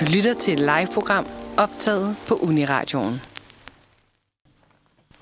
[0.00, 3.20] Du lytter til et live-program optaget på Uniradioen.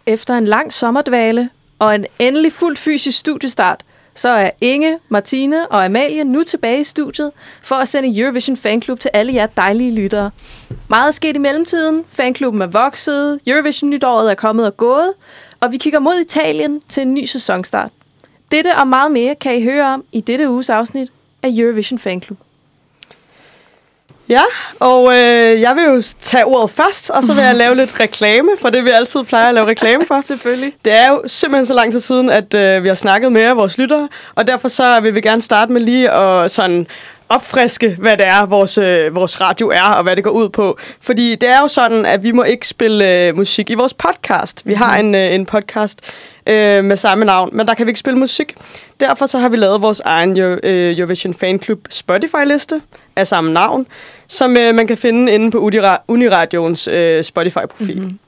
[0.07, 5.85] Efter en lang sommerdvale og en endelig fuldt fysisk studiestart, så er Inge, Martine og
[5.85, 7.31] Amalie nu tilbage i studiet
[7.63, 10.31] for at sende Eurovision Fanclub til alle jer dejlige lyttere.
[10.89, 12.05] Meget er sket i mellemtiden.
[12.09, 15.13] Fanklubben er vokset, Eurovision nytåret er kommet og gået,
[15.61, 17.91] og vi kigger mod Italien til en ny sæsonstart.
[18.51, 21.13] Dette og meget mere kan I høre om i dette uges afsnit
[21.43, 22.39] af Eurovision Fanklub.
[24.29, 24.43] Ja,
[24.81, 28.51] og øh, jeg vil jo tage ordet først, og så vil jeg lave lidt reklame,
[28.61, 30.21] for det vi altid plejer at lave reklame for.
[30.33, 30.73] Selvfølgelig.
[30.85, 33.79] Det er jo simpelthen så lang tid siden, at øh, vi har snakket med vores
[33.79, 36.87] lyttere, og derfor så vil vi gerne starte med lige at sådan
[37.29, 40.79] opfriske, hvad det er, vores, øh, vores radio er, og hvad det går ud på.
[41.01, 44.63] Fordi det er jo sådan, at vi må ikke spille øh, musik i vores podcast.
[44.67, 46.13] Vi har en, øh, en podcast
[46.47, 48.55] øh, med samme navn, men der kan vi ikke spille musik.
[49.01, 52.81] Derfor så har vi lavet vores egen øh, Eurovision Fanclub Spotify-liste
[53.17, 53.87] af samme navn,
[54.29, 57.99] som øh, man kan finde inde på Unira- Uniradions øh, Spotify-profil.
[58.01, 58.19] Mm-hmm.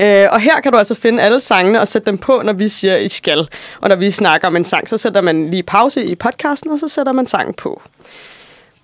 [0.00, 2.68] Øh, og her kan du altså finde alle sangene og sætte dem på, når vi
[2.68, 3.48] siger, I skal.
[3.80, 6.78] Og når vi snakker om en sang, så sætter man lige pause i podcasten, og
[6.78, 7.82] så sætter man sangen på.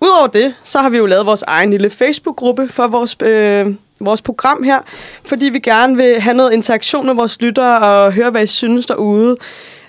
[0.01, 3.67] Udover det, så har vi jo lavet vores egen lille Facebook-gruppe for vores, øh,
[3.99, 4.79] vores program her,
[5.25, 8.85] fordi vi gerne vil have noget interaktion med vores lyttere og høre, hvad I synes
[8.85, 9.37] derude.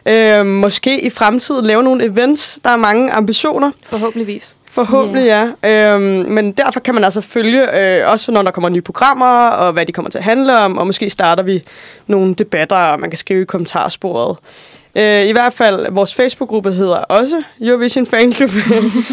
[0.09, 2.59] Øh, måske i fremtiden lave nogle events.
[2.65, 3.71] Der er mange ambitioner.
[3.87, 4.57] Forhåbentligvis.
[4.75, 5.49] Forhåbentlig, yeah.
[5.63, 5.95] ja.
[5.95, 9.73] Øhm, men derfor kan man altså følge, øh, også når der kommer nye programmer, og
[9.73, 11.65] hvad de kommer til at handle om, og måske starter vi
[12.07, 14.37] nogle debatter, og man kan skrive i kommentarsporet.
[14.97, 18.51] Øh, I hvert fald, vores Facebook-gruppe hedder også Eurovision Fanclub.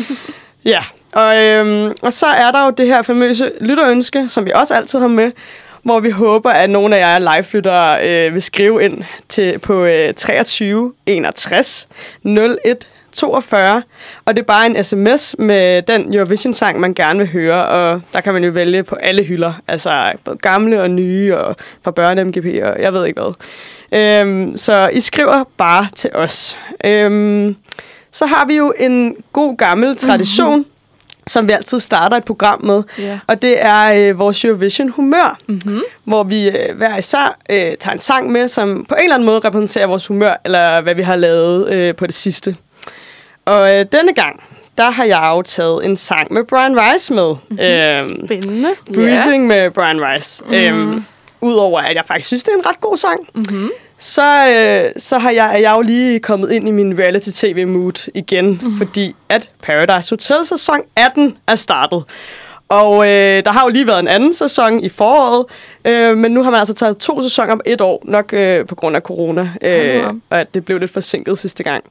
[0.66, 4.73] ja, og, øhm, og så er der jo det her famøse lytterønske, som vi også
[4.73, 5.31] altid har med,
[5.84, 10.14] hvor vi håber, at nogle af jer live-lyttere øh, vil skrive ind til på øh,
[10.14, 11.88] 23 61
[12.25, 13.84] 01 42,
[14.26, 18.22] og det er bare en sms med den Eurovision-sang, man gerne vil høre, og der
[18.22, 22.64] kan man jo vælge på alle hylder, altså både gamle og nye, og fra børne-MGP,
[22.64, 23.34] og jeg ved ikke hvad.
[24.00, 26.58] Øhm, så I skriver bare til os.
[26.85, 27.56] Øhm,
[28.12, 30.66] så har vi jo en god gammel tradition, mm-hmm
[31.28, 32.84] som vi altid starter et program med.
[33.00, 33.19] Ja.
[33.28, 35.81] Og det er øh, vores Eurovision humør, Mm-hmm.
[36.03, 39.25] hvor vi øh, hver især øh, tager en sang med, som på en eller anden
[39.25, 42.56] måde repræsenterer vores humør, eller hvad vi har lavet øh, på det sidste.
[43.46, 44.44] Og øh, denne gang,
[44.78, 47.35] der har jeg jo taget en sang med Brian Rice med.
[47.50, 47.59] Mm-hmm.
[47.59, 48.69] Øhm, Spændende.
[48.94, 50.44] Breathing med Brian Rice.
[50.47, 50.53] Mm.
[50.53, 51.06] Øhm,
[51.41, 53.69] Udover at jeg faktisk synes, det er en ret god sang, Mm-hmm.
[53.97, 58.59] så, øh, så har jeg, er jeg jo lige kommet ind i min reality-tv-mood igen,
[58.63, 58.78] mm.
[58.78, 62.03] fordi at Paradise Hotel sæson 18 er startet.
[62.69, 65.46] Og øh, der har jo lige været en anden sæson i foråret,
[65.85, 68.75] øh, men nu har man altså taget to sæsoner på et år, nok øh, på
[68.75, 71.84] grund af corona, øh, og at det blev lidt forsinket sidste gang.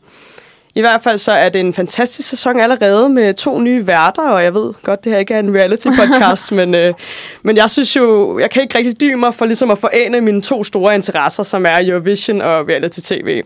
[0.75, 4.45] I hvert fald så er det en fantastisk sæson allerede med to nye værter, og
[4.45, 6.95] jeg ved godt, det her ikke er en reality-podcast, men, øh,
[7.43, 10.43] men jeg synes jo, jeg kan ikke rigtig dybe mig for ligesom at forene mine
[10.43, 13.43] to store interesser, som er Eurovision og reality-tv.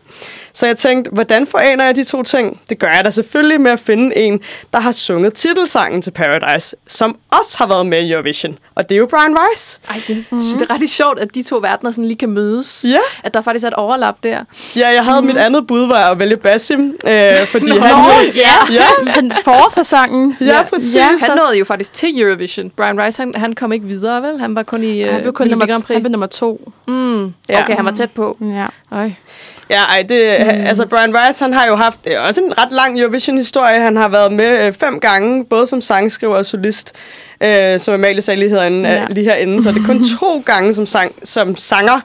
[0.54, 2.60] Så jeg tænkte, hvordan forener jeg de to ting?
[2.70, 4.40] Det gør jeg da selvfølgelig med at finde en,
[4.72, 8.94] der har sunget titelsangen til Paradise, som også har været med i Eurovision, og det
[8.94, 9.80] er jo Brian Rice.
[9.88, 10.38] Ej, det, mm-hmm.
[10.58, 12.84] det er rigtig sjovt, at de to verdener sådan lige kan mødes.
[12.88, 12.98] Ja.
[13.22, 14.44] At der faktisk er et overlap der.
[14.76, 15.26] Ja, jeg havde mm.
[15.26, 18.24] mit andet bud var at vælge Basim, øh, fordi Nå, han...
[18.34, 18.74] ja.
[18.74, 19.10] ja.
[19.10, 20.36] Hans forårssæsonen.
[20.40, 20.96] Ja, præcis.
[20.96, 22.70] Ja, han nåede jo faktisk til Eurovision.
[22.70, 24.40] Brian Rice, han, han kom ikke videre, vel?
[24.40, 25.94] Han var kun i øh, Han blev kun nummer, Grand Prix.
[25.94, 26.72] han blev nummer to.
[26.88, 27.34] Mm.
[27.48, 27.62] Ja.
[27.62, 28.38] Okay, han var tæt på.
[28.40, 28.66] Ja.
[28.92, 29.10] Øj.
[29.70, 30.66] Ja, ej, det, mm.
[30.66, 33.80] altså Brian Rice, han har jo haft øh, også en ret lang Eurovision-historie.
[33.80, 36.92] Han har været med øh, fem gange, både som sangskriver og solist,
[37.40, 38.94] øh, som Amalie sagde lige herinde, Ja.
[39.00, 39.06] ja.
[39.10, 39.62] lige herinde.
[39.62, 42.00] Så det er kun to gange som, sang, som sanger,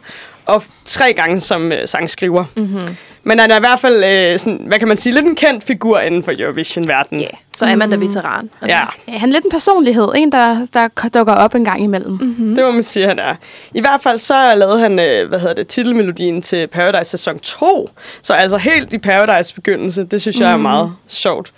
[0.45, 2.45] og tre gange som øh, sangskriver.
[2.57, 2.95] Mm-hmm.
[3.23, 5.63] Men han er i hvert fald, øh, sådan, hvad kan man sige, lidt en kendt
[5.63, 7.21] figur inden for Eurovision-verdenen.
[7.21, 7.33] Yeah.
[7.57, 8.49] Så er man da veteran.
[8.61, 8.77] Altså.
[8.77, 12.11] Ja, Ja, han er lidt en personlighed, en der, der dukker op en gang imellem.
[12.11, 12.55] Mm-hmm.
[12.55, 13.35] det må man sige, han er.
[13.73, 17.89] I hvert fald så lavede han, øh, hvad hedder det, titelmelodien til Paradise sæson 2.
[18.21, 20.03] Så altså helt i Paradise begyndelse.
[20.03, 21.51] Det synes jeg er meget sjovt.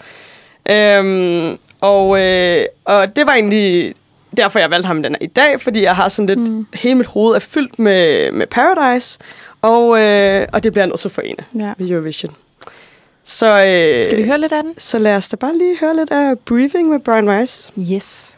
[0.71, 3.93] Øhm, og, øh, og det var egentlig
[4.37, 6.67] derfor, jeg valgte ham den her i dag, fordi jeg har sådan lidt, mm.
[6.73, 9.19] hele mit hoved er fyldt med, med Paradise,
[9.61, 11.73] og, øh, og det bliver nødt til at forene Ja.
[11.77, 12.35] med Eurovision.
[13.23, 14.73] Så, øh, Skal vi høre lidt af den?
[14.77, 17.71] så lad os da bare lige høre lidt af Breathing med Brian Rice.
[17.93, 18.37] Yes.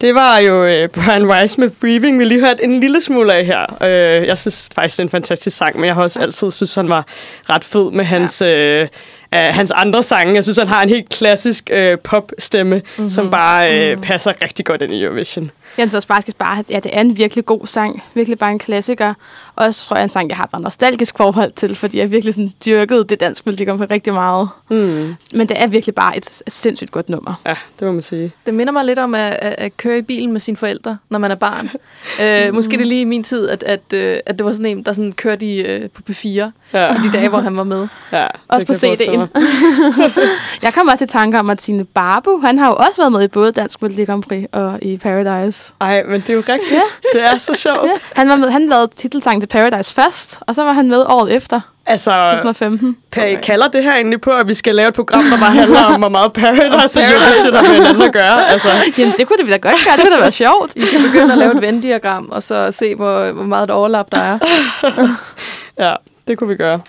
[0.00, 3.44] Det var jo øh, Brian Rice med Breathing, vi lige hørte en lille smule af
[3.46, 3.82] her.
[3.82, 6.74] Øh, jeg synes faktisk, det er en fantastisk sang, men jeg har også altid synes,
[6.74, 7.06] han var
[7.50, 8.42] ret fed med hans...
[8.42, 8.88] Øh,
[9.32, 10.34] af hans andre sange.
[10.34, 13.10] Jeg synes, han har en helt klassisk øh, popstemme, mm-hmm.
[13.10, 15.50] som bare øh, passer rigtig godt ind i Eurovision.
[15.78, 18.02] Jeg synes faktisk bare, at ja, det er en virkelig god sang.
[18.14, 19.14] Virkelig bare en klassiker.
[19.56, 22.10] Og også tror jeg, en sang, jeg har et meget nostalgisk forhold til, fordi jeg
[22.10, 24.48] virkelig sådan dyrkede det danske politik om rigtig meget.
[24.68, 25.14] Mm.
[25.32, 27.40] Men det er virkelig bare et sindssygt godt nummer.
[27.46, 28.32] Ja, det må man sige.
[28.46, 31.30] Det minder mig lidt om at, at, køre i bilen med sine forældre, når man
[31.30, 31.70] er barn.
[32.22, 34.66] øh, måske det er lige i min tid, at, at, øh, at det var sådan
[34.66, 37.88] en, der sådan kørte i, øh, på P4 Ja, de dage, hvor han var med.
[38.12, 38.80] ja, Også på det
[39.18, 40.12] kan
[40.62, 42.40] jeg kommer også i tanker om Martine Barbu.
[42.44, 45.72] Han har jo også været med i både Dansk Melodi Grand Prix og i Paradise.
[45.80, 46.72] Ej, men det er jo rigtigt.
[46.72, 46.80] Ja.
[47.18, 47.84] Det er så sjovt.
[47.84, 51.04] Ja, han, var med, han lavede titelsangen til Paradise først, og så var han med
[51.08, 52.96] året efter, Altså, 2015.
[53.16, 55.84] Pa- kalder det her egentlig på, at vi skal lave et program, der bare handler
[55.84, 58.48] om, hvor meget Paradise og Eurovision har med hinanden at gøre?
[58.50, 58.68] Altså,
[58.98, 59.96] Jamen, det kunne det vi da godt gøre.
[59.96, 60.72] Det kunne da være sjovt.
[60.76, 64.06] I kan begynde at lave et Venn-diagram, og så se, hvor, hvor meget et overlap
[64.12, 64.38] der er.
[65.88, 65.94] ja,
[66.28, 66.80] det kunne vi gøre.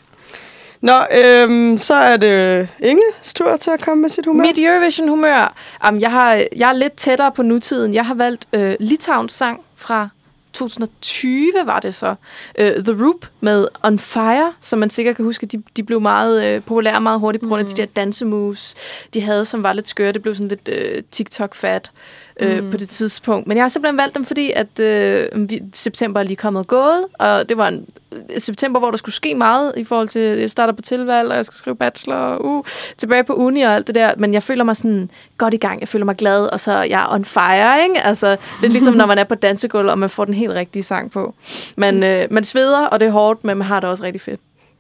[0.81, 0.94] Nå,
[1.24, 4.45] øhm, så er det Ingles tur til at komme med sit humør.
[4.45, 5.56] Mit Eurovision-humør.
[5.89, 7.94] Um, jeg, har, jeg er lidt tættere på nutiden.
[7.94, 10.09] Jeg har valgt øh, Litauens sang fra
[10.53, 12.15] 2020 var det så.
[12.62, 16.45] Uh, The Roop med On Fire, som man sikkert kan huske, de, de blev meget
[16.45, 17.74] øh, populære meget hurtigt på grund af mm.
[17.74, 18.75] de der dansemoves,
[19.13, 20.12] de havde, som var lidt skøre.
[20.12, 21.91] Det blev sådan lidt øh, TikTok-fat
[22.39, 22.72] øh, mm.
[22.72, 23.48] på det tidspunkt.
[23.48, 26.68] Men jeg har simpelthen valgt dem, fordi at øh, vi, september er lige kommet og
[26.68, 30.22] gået, og det var en øh, september, hvor der skulle ske meget i forhold til,
[30.22, 32.66] jeg starter på tilvalg, og jeg skal skrive bachelor, og uh,
[32.98, 34.13] tilbage på uni og alt det der.
[34.18, 37.04] Men jeg føler mig sådan godt i gang, jeg føler mig glad, og så jeg
[37.04, 38.01] er on fire, ikke?
[38.01, 40.84] Altså, det er ligesom, når man er på dansegulv, og man får den helt rigtige
[40.84, 41.34] sang på.
[41.75, 44.39] Man, øh, man sveder, og det er hårdt, men man har det også rigtig fedt.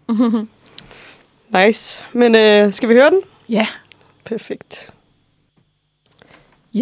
[1.65, 2.03] Nice.
[2.13, 3.21] Men øh, skal vi høre den?
[3.49, 3.67] Ja.
[4.25, 4.91] Perfekt.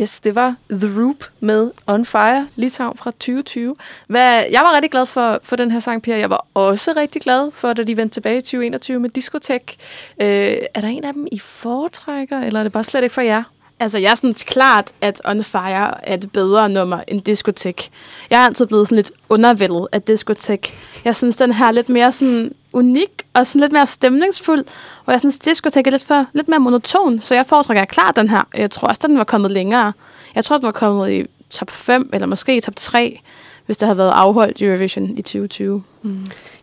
[0.01, 3.75] Yes, det var The Roop med On Fire, Litauen fra 2020.
[4.07, 6.17] Hvad, jeg var rigtig glad for, for den her sang, Pia.
[6.17, 9.75] Jeg var også rigtig glad for, da de vendte tilbage i 2021 med diskotek.
[10.21, 13.21] Øh, er der en af dem, I foretrækker, eller er det bare slet ikke for
[13.21, 13.43] jer?
[13.79, 17.89] Altså, jeg synes klart, at On Fire er et bedre nummer end diskotek.
[18.29, 20.73] Jeg er altid blevet sådan lidt undervældet af diskotek.
[21.05, 24.65] Jeg synes, den her er lidt mere sådan unik og sådan lidt mere stemningsfuld.
[25.05, 28.29] Og jeg synes, diskotek er lidt, for, lidt mere monoton, så jeg foretrækker klart den
[28.29, 28.47] her.
[28.57, 29.93] Jeg tror også, den var kommet længere.
[30.35, 33.19] Jeg tror, den var kommet i top 5, eller måske i top 3,
[33.65, 35.83] hvis der havde været afholdt Eurovision i 2020.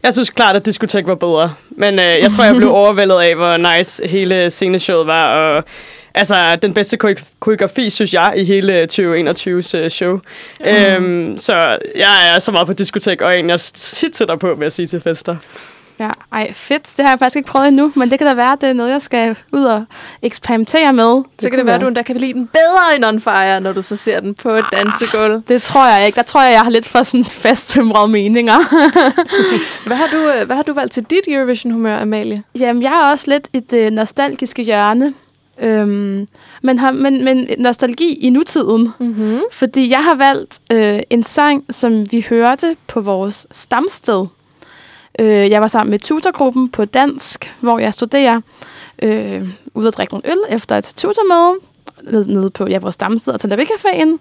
[0.03, 1.55] Jeg synes klart, at diskotek var bedre.
[1.71, 5.35] Men øh, jeg tror, jeg blev overvældet af, hvor nice hele sceneshowet var.
[5.35, 5.65] Og,
[6.15, 6.99] altså, den bedste
[7.45, 10.21] koreografi- synes jeg, i hele 2021's øh, show.
[10.61, 10.67] Mm.
[10.67, 14.65] Øhm, så jeg er så meget på diskotek, og en, jeg tit sætter på, vil
[14.65, 15.37] jeg sige, til fester.
[16.01, 16.95] Ja, ej, fedt.
[16.97, 18.73] Det har jeg faktisk ikke prøvet endnu, men det kan da være, at det er
[18.73, 19.85] noget, jeg skal ud og
[20.23, 21.23] eksperimentere med.
[21.39, 23.73] Så kan det være, at du endda kan lide den bedre end On Fire, når
[23.73, 25.43] du så ser den på et dansegulv.
[25.49, 26.17] Det tror jeg ikke.
[26.17, 28.59] Der tror jeg, jeg har lidt for sådan fasttømrede meninger.
[29.87, 32.43] Hvad har du, øh, hvad har du valgt til dit Eurovision-humør, Amalie?
[32.59, 35.15] Jamen, jeg er også lidt et øh, nostalgiske hjørne.
[35.61, 36.29] Øhm,
[36.63, 38.93] men, har, men, men nostalgi i nutiden.
[38.99, 39.41] Mm-hmm.
[39.53, 44.27] Fordi jeg har valgt øh, en sang, som vi hørte på vores stamsted.
[45.19, 48.41] Øh, jeg var sammen med tutorgruppen på dansk, hvor jeg studerer.
[49.03, 51.61] Øh, ude at drikke nogle øl efter et tutormøde
[52.03, 54.19] nede, nede på ja, vores stamsted og Talavik-caféen.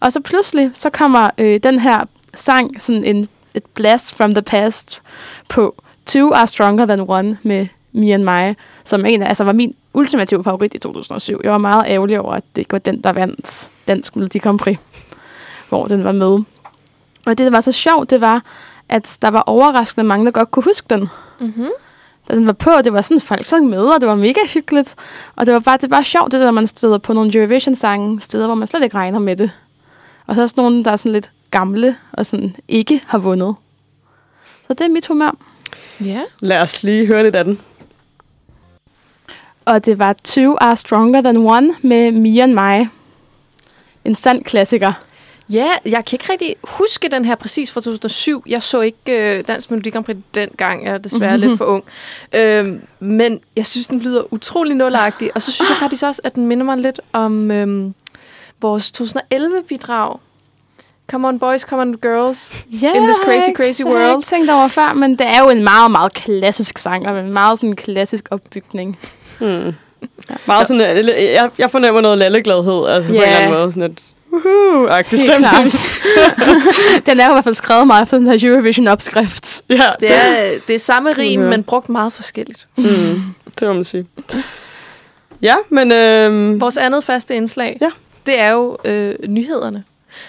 [0.00, 2.04] Og så pludselig, så kommer øh, den her
[2.34, 5.02] sang, sådan en, et blast from the past
[5.48, 8.54] på Two Are Stronger Than One med Me and My,
[8.84, 11.40] som en altså var min ultimative favorit i 2007.
[11.44, 14.58] Jeg var meget ærgerlig over, at det ikke var den, der vandt Dansk Melodi Grand
[14.58, 14.78] Prix,
[15.68, 16.38] hvor den var med.
[17.26, 18.42] Og det, der var så sjovt, det var,
[18.90, 21.08] at der var overraskende mange, der godt kunne huske den.
[21.40, 21.68] Mm-hmm.
[22.28, 24.94] Da den var på, det var sådan, folk sang med, og det var mega hyggeligt.
[25.36, 28.46] Og det var bare, det var sjovt, det der, man støder på nogle Eurovision-sange, steder,
[28.46, 29.50] hvor man slet ikke regner med det.
[30.26, 33.54] Og så også nogle, der er sådan lidt gamle, og sådan ikke har vundet.
[34.66, 35.36] Så det er mit humør.
[36.00, 36.22] Ja.
[36.40, 37.60] Lad os lige høre lidt af den.
[39.64, 42.88] Og det var Two Are Stronger Than One med Me and My.
[44.04, 44.92] En sand klassiker.
[45.52, 48.42] Ja, jeg kan ikke rigtig huske den her præcis fra 2007.
[48.46, 48.98] Jeg så ikke
[49.38, 50.84] øh, Dansk Melodi Grand Prix dengang.
[50.84, 51.84] Jeg er desværre lidt for ung.
[52.32, 55.30] Øhm, men jeg synes, den lyder utrolig nulagtig.
[55.34, 57.94] Og så synes jeg faktisk også, at den minder mig lidt om øhm,
[58.60, 60.16] vores 2011-bidrag.
[61.10, 62.56] Come on boys, come on girls.
[62.82, 64.18] Ja, In this crazy, ikke- crazy det har jeg world.
[64.18, 67.30] ikke tænkt over før, men det er jo en meget, meget klassisk sang, og en
[67.32, 68.98] meget sådan klassisk opbygning.
[69.38, 69.72] Hmm.
[70.46, 73.26] Meget sådan, øh, jeg, jeg fornemmer noget lallegladhed, altså på en Ja.
[73.26, 73.72] eller anden måde.
[73.72, 74.00] Sådan et
[75.04, 75.38] stemning.
[75.50, 75.96] klart.
[77.06, 79.62] den er jo i hvert fald skrevet meget efter den her Eurovision-opskrift.
[79.68, 81.48] Ja, Det er, det er samme rim, Mhm.
[81.48, 82.66] men brugt meget forskelligt.
[82.76, 82.84] mm,
[83.60, 84.06] det må man sige.
[85.42, 87.90] Ja, men øhm, Vores andet faste indslag, Ja.
[88.26, 89.84] det er jo øh, nyhederne.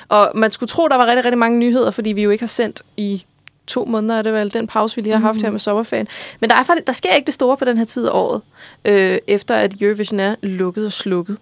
[0.10, 2.48] Og man skulle tro, der var rigtig, rigtig mange nyheder, fordi vi jo ikke har
[2.48, 3.25] sendt i
[3.67, 6.08] to måneder er det vel, den pause, vi lige har haft her med sommerferien.
[6.39, 8.41] Men der, er faktisk, der sker ikke det store på den her tid af året,
[8.86, 11.38] øh, efter at Eurovision er lukket og slukket.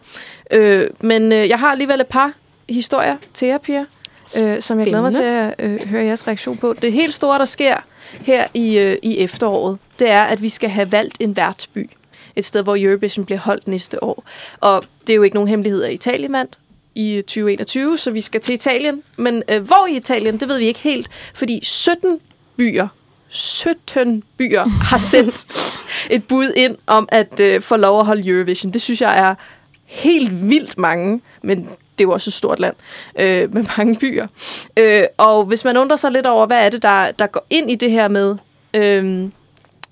[0.52, 2.32] Øh, men øh, jeg har alligevel et par
[2.70, 3.86] historier til jer, Pia,
[4.42, 6.74] øh, som jeg glæder mig til at øh, høre jeres reaktion på.
[6.82, 7.78] Det helt store, der sker
[8.22, 11.90] her i, øh, i efteråret, det er, at vi skal have valgt en værtsby.
[12.36, 14.24] Et sted, hvor Eurovision bliver holdt næste år.
[14.60, 16.60] Og det er jo ikke nogen hemmelighed af Italien vandt
[16.96, 19.04] i 2021, så vi skal til Italien.
[19.18, 22.20] Men øh, hvor i Italien, det ved vi ikke helt, fordi 17
[22.58, 22.88] byer
[23.30, 25.48] 17 byer har sendt
[26.10, 28.74] et bud ind om at øh, få lov at holde Eurovision.
[28.74, 29.36] Det synes jeg er
[29.86, 32.76] helt vildt mange, men det er jo også et stort land
[33.20, 34.28] øh, med mange byer.
[34.78, 37.72] Øh, og hvis man undrer sig lidt over, hvad er det, der, der går ind
[37.72, 38.36] i det her med,
[38.74, 39.30] øh,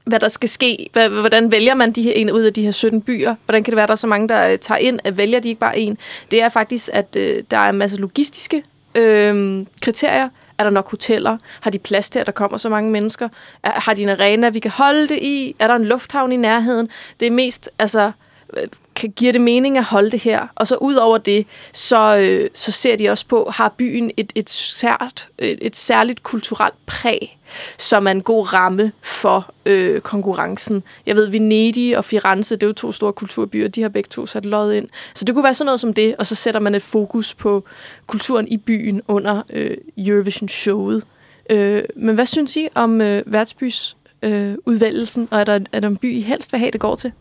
[0.05, 3.01] hvad der skal ske, hvordan vælger man de her en ud af de her 17
[3.01, 3.35] byer?
[3.45, 5.39] Hvordan kan det være, at der er så mange, der øh, tager ind, at vælger
[5.39, 5.97] de ikke bare en?
[6.31, 8.63] Det er faktisk, at øh, der er en masse logistiske
[8.95, 10.29] øh, kriterier.
[10.57, 11.37] Er der nok hoteller?
[11.61, 13.29] Har de plads til, at der kommer så mange mennesker?
[13.63, 15.55] Er, har de en arena, vi kan holde det i?
[15.59, 16.89] Er der en lufthavn i nærheden?
[17.19, 18.11] Det er mest, altså,
[18.57, 20.47] øh, kan, giver det mening at holde det her?
[20.55, 24.31] Og så ud over det, så, øh, så ser de også på, har byen et,
[24.35, 27.37] et, sært, et, et særligt kulturelt præg,
[27.77, 30.83] som er en god ramme for øh, konkurrencen.
[31.05, 34.25] Jeg ved, Venedig og Firenze, det er jo to store kulturbyer, de har begge to
[34.25, 34.89] sat lod ind.
[35.13, 37.63] Så det kunne være sådan noget som det, og så sætter man et fokus på
[38.07, 41.03] kulturen i byen under øh, Eurovision-showet.
[41.49, 45.87] Øh, men hvad synes I om øh, værtsbys øh, udvælgelsen, og er der, er der
[45.87, 47.11] en by, I helst vil have, det går til?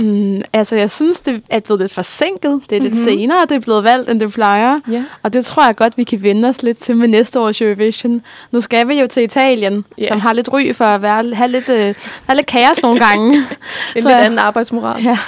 [0.00, 2.60] Mm, altså, jeg synes, det er blevet lidt forsinket.
[2.70, 3.04] Det er lidt Mhm.
[3.04, 4.80] senere, det er blevet valgt, end det plejer.
[4.90, 5.04] Ja.
[5.22, 8.22] Og det tror jeg godt, vi kan vende os lidt til med næste års Eurovision.
[8.50, 10.08] Nu skal vi jo til Italien, yeah.
[10.08, 11.94] som har lidt ry for at være, have lidt, øh,
[12.26, 13.36] have lidt kaos nogle gange.
[13.96, 15.02] En Så lidt anden arbejdsmoral.
[15.02, 15.18] ja.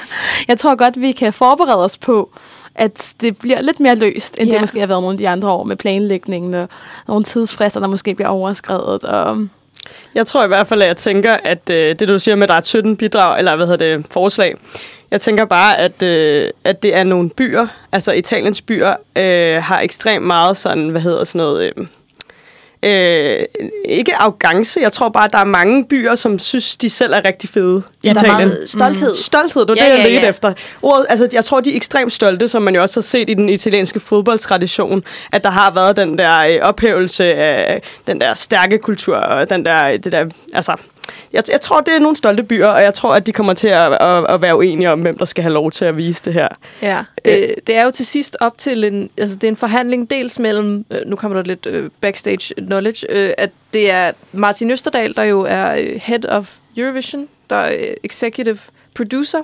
[0.49, 2.31] Jeg tror godt, vi kan forberede os på,
[2.75, 4.53] at det bliver lidt mere løst, end Ja.
[4.55, 6.69] det måske har været nogle af de andre år med planlægningen og
[7.09, 9.05] nogle tidsfrister, der måske bliver overskrevet.
[9.05, 9.49] Og,
[10.15, 12.49] jeg tror i hvert fald, at jeg tænker, at øh, det du siger med, at
[12.49, 14.55] der er 17 bidrag, eller hvad hedder det, forslag,
[15.11, 19.81] jeg tænker bare, at, øh, at det er nogle byer, altså Italiens byer, øh, har
[19.81, 21.87] ekstremt meget sådan, hvad hedder sådan noget, øh,
[22.83, 23.39] øh,
[23.85, 27.25] ikke arrogance, jeg tror bare, at der er mange byer, som synes, de selv er
[27.25, 28.49] rigtig fede i Ja, der er Italien.
[28.49, 29.15] meget stolthed.
[29.15, 30.29] Stolthed, det var Ja, ja, det, jeg ja, ja.
[30.29, 30.53] efter.
[30.83, 33.35] Ordet, altså, jeg tror, de er ekstremt stolte, som man jo også har set i
[33.35, 38.79] den italienske fodboldtradition, at der har været den der øh, ophævelse af den der stærke
[38.79, 40.75] kultur, og den der, det der, altså,
[41.33, 43.69] jeg, jeg tror, det er nogle stolte byer, og jeg tror, at de kommer til
[43.69, 46.33] at, at, at være uenige om, hvem der skal have lov til at vise det
[46.33, 46.49] her.
[46.83, 50.11] Ja, det, det er jo til sidst op til en, altså det er en forhandling
[50.11, 54.71] dels mellem, øh, nu kommer der lidt øh, backstage knowledge, øh, at det er Martin
[54.71, 58.59] Østerdal, der jo er øh, head of Eurovision, der er øh, executive
[58.99, 59.43] producer.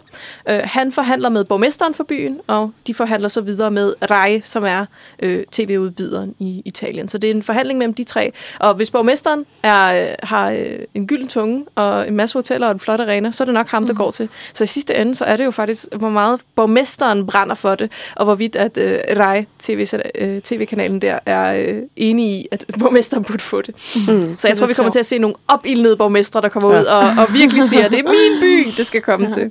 [0.48, 4.64] Øh, han forhandler med borgmesteren for byen, og de forhandler så videre med RAI, som
[4.64, 4.86] er
[5.22, 7.08] øh, tv-udbyderen i Italien.
[7.08, 8.32] Så det er en forhandling mellem de tre.
[8.60, 12.72] Og hvis borgmesteren er, øh, har øh, en gylden tunge og en masse hoteller og
[12.72, 14.28] en flot arena, så er det nok ham, der går til.
[14.54, 17.92] Så i sidste ende, så er det jo faktisk, hvor meget borgmesteren brænder for det,
[18.16, 23.24] og hvorvidt at øh, RAI, TV, øh, tv-kanalen der, er øh, enige i, at borgmesteren
[23.24, 23.74] burde få det.
[24.08, 24.36] Mm.
[24.38, 26.80] Så jeg tror, vi kommer til at se nogle opildnede borgmestre, der kommer ja.
[26.80, 29.30] ud og, og virkelig siger, at det er min by, det skal komme ja.
[29.30, 29.43] til.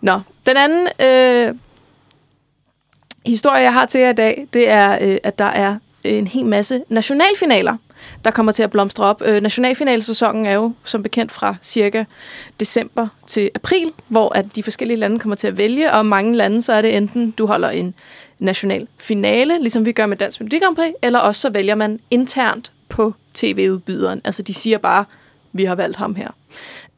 [0.00, 1.54] Nå, den anden øh,
[3.26, 6.46] historie, jeg har til jer i dag, det er, øh, at der er en hel
[6.46, 7.76] masse nationalfinaler,
[8.24, 9.22] der kommer til at blomstre op.
[9.24, 12.04] Øh, nationalfinalsæsonen er jo som bekendt fra cirka
[12.60, 16.62] december til april, hvor at de forskellige lande kommer til at vælge, og mange lande,
[16.62, 17.94] så er det enten, du holder en
[18.38, 22.00] national finale, ligesom vi gør med Dansk Melodi Grand Prix, eller også så vælger man
[22.10, 24.20] internt på tv-udbyderen.
[24.24, 25.04] Altså de siger bare,
[25.52, 26.28] vi har valgt ham her.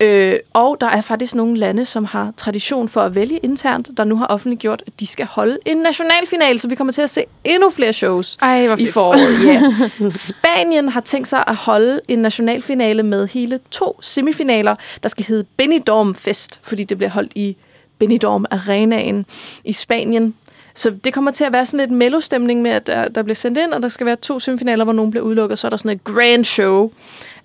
[0.01, 4.05] Øh, og der er faktisk nogle lande, som har tradition for at vælge internt, der
[4.05, 7.25] nu har offentliggjort, at de skal holde en nationalfinale, så vi kommer til at se
[7.45, 9.47] endnu flere shows ej, hvor i foråret.
[9.47, 9.63] Ja.
[10.33, 15.45] Spanien har tænkt sig at holde en nationalfinale med hele to semifinaler, der skal hedde
[15.57, 17.57] Benidorm Fest, fordi det bliver holdt i
[17.99, 19.27] Benidorm Arenaen
[19.65, 20.35] i Spanien.
[20.75, 23.59] Så det kommer til at være sådan lidt mellostemning med, at der, der bliver sendt
[23.59, 25.77] ind, og der skal være to semifinaler, hvor nogen bliver udelukket, og så er der
[25.77, 26.91] sådan et grand show.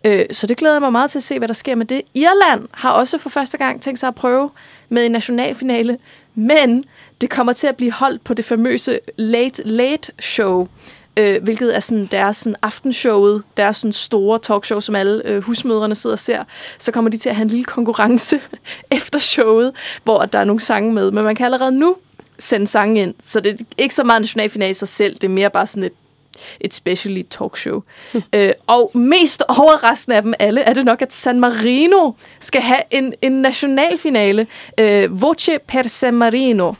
[0.03, 2.01] Øh, så det glæder jeg mig meget til at se, hvad der sker med det.
[2.13, 4.50] Irland har også for første gang tænkt sig at prøve
[4.89, 5.98] med en nationalfinale,
[6.36, 6.84] men
[7.22, 10.67] det kommer til at blive holdt på det famøse Late Late Show,
[11.17, 15.96] øh, hvilket er sådan deres sådan aftenshowet, deres sådan store talkshow, som alle øh, husmødrene
[15.96, 16.43] sidder og ser.
[16.77, 18.39] Så kommer de til at have en lille konkurrence
[18.91, 19.72] efter showet,
[20.03, 21.12] hvor der er nogle sange med.
[21.12, 21.96] Men man kan allerede nu
[22.39, 25.29] sende sange ind, så det er ikke så meget nationalfinale i sig selv, det er
[25.29, 25.93] mere bare sådan et
[26.60, 27.83] et specially talkshow.
[28.13, 28.21] Mm.
[28.36, 32.81] Øh, og mest overraskende af dem alle er det nok, at San Marino skal have
[32.91, 34.48] en, en nationalfinale.
[34.77, 36.74] Øh, Voce per San Marino,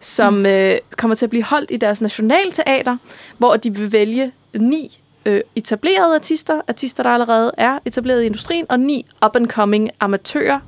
[0.00, 0.46] som mm.
[0.46, 2.96] øh, kommer til at blive holdt i deres nationalteater,
[3.38, 8.66] hvor de vil vælge ni øh, etablerede artister, artister, der allerede er etableret i industrien,
[8.68, 10.60] og ni up-and-coming amatører.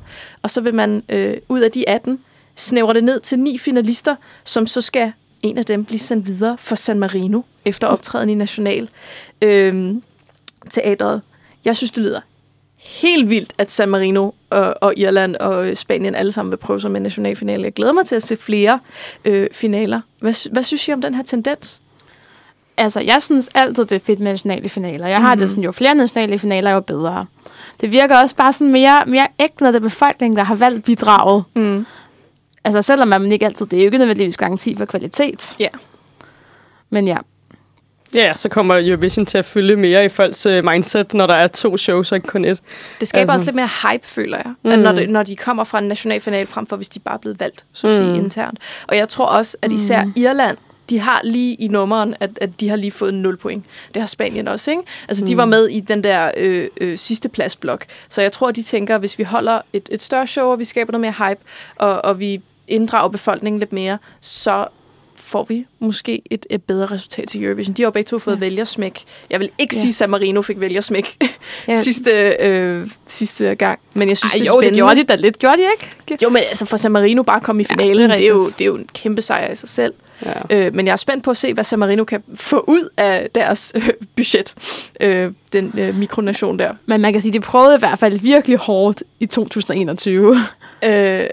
[0.42, 2.20] Og så vil man øh, ud af de 18
[2.56, 5.12] snævre det ned til ni finalister, som så skal
[5.44, 8.88] en af dem blive sendt videre for San Marino efter optræden i National
[9.42, 9.94] øh,
[10.70, 11.22] Teatret.
[11.64, 12.20] Jeg synes, det lyder
[12.84, 16.90] helt vildt, at San Marino og, og Irland og Spanien alle sammen vil prøve sig
[16.90, 17.64] med nationalfinale.
[17.64, 18.78] Jeg glæder mig til at se flere
[19.24, 20.00] øh, finaler.
[20.20, 21.80] Hvad, hvad synes I om den her tendens?
[22.76, 25.06] Altså, jeg synes altid, det er fedt med nationale finaler.
[25.06, 25.40] Jeg har mm.
[25.40, 27.26] det sådan, jo flere nationale finaler, jo bedre.
[27.80, 30.84] Det virker også bare sådan mere, mere ægte, når det er befolkningen, der har valgt
[30.84, 31.44] bidraget.
[31.54, 31.86] Mm.
[32.64, 35.54] Altså, selvom man ikke altid, det er jo ikke nødvendigvis garanti for kvalitet.
[35.60, 35.68] Ja.
[36.90, 37.16] Men ja,
[38.14, 41.46] Ja, så kommer Eurovision til at fylde mere i folks uh, mindset, når der er
[41.48, 42.62] to shows og ikke kun et.
[43.00, 43.34] Det skaber Altså.
[43.34, 44.54] også lidt mere hype, føler jeg, mm.
[44.64, 44.70] Mm.
[44.70, 47.18] at når, det, når de kommer fra en nationalfinal, frem for hvis de bare er
[47.18, 48.14] blevet valgt, så at sige, Mm.
[48.14, 48.58] internt.
[48.88, 50.56] Og jeg tror også, at især Irland,
[50.90, 53.64] de har lige i nummeren, at, at de har lige fået 0 point.
[53.94, 54.82] Det har Spanien også, ikke?
[55.08, 57.84] Altså, de var med i den der øh, øh, sidste pladsblok.
[58.08, 60.92] Så jeg tror, de tænker, hvis vi holder et, et større show, og vi skaber
[60.92, 61.40] noget mere hype,
[61.76, 64.66] og, og vi inddrager befolkningen lidt mere, så
[65.16, 67.74] får vi måske et, et bedre resultat til Eurovision.
[67.76, 68.40] De har jo begge to fået ja.
[68.40, 69.02] vælgersmæk.
[69.30, 69.80] Jeg vil ikke ja.
[69.80, 71.16] Sige, at San Marino fik vælgersmæk
[71.68, 71.80] Ja.
[71.82, 74.78] sidste, øh, sidste gang, men jeg synes, Ej, det er jo, det spændende.
[74.78, 75.62] gjorde de da lidt, gjorde de
[76.10, 76.24] ikke?
[76.24, 78.16] Jo, men altså for San Marino bare at komme i Ja, finalen, det ja, er
[78.18, 79.94] det, er jo, det er jo en kæmpe sejr i sig selv.
[80.26, 80.32] Ja.
[80.50, 83.28] Øh, men jeg er spændt på at se, hvad San Marino kan få ud af
[83.34, 84.54] deres øh, budget.
[85.00, 86.72] Øh, den øh, mikronation der.
[86.86, 90.36] Men man kan sige, de prøvede i hvert fald virkelig hårdt i 2021.
[90.36, 90.40] Øh,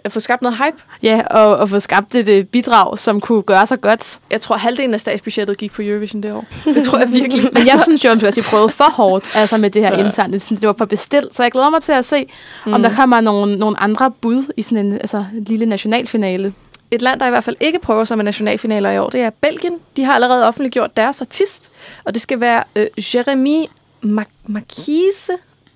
[0.04, 0.78] at få skabt noget hype.
[1.04, 4.20] ja, og, og få skabt et øh, bidrag, som kunne gøre sig godt.
[4.32, 6.46] Jeg tror, halvdelen af statsbudgettet gik på Eurovision det år.
[6.66, 7.44] Det tror jeg virkelig.
[7.54, 10.10] Men jeg synes jo, at de prøvede for hårdt altså med det her Ja.
[10.10, 12.26] Sådan, Det var for bestilt, så jeg glæder mig til at se,
[12.66, 12.74] mm.
[12.74, 12.84] om Mm.
[12.84, 16.54] der kommer nogle, nogle andre bud i sådan en altså, lille nationalfinale.
[16.92, 19.30] Et land, der i hvert fald ikke prøver sig med nationalfinaler i år, det er
[19.30, 19.74] Belgien.
[19.98, 21.72] De har allerede offentliggjort deres artist,
[22.04, 23.66] og det skal være øh, Jeremy
[24.06, 25.34] Mac- Marquise.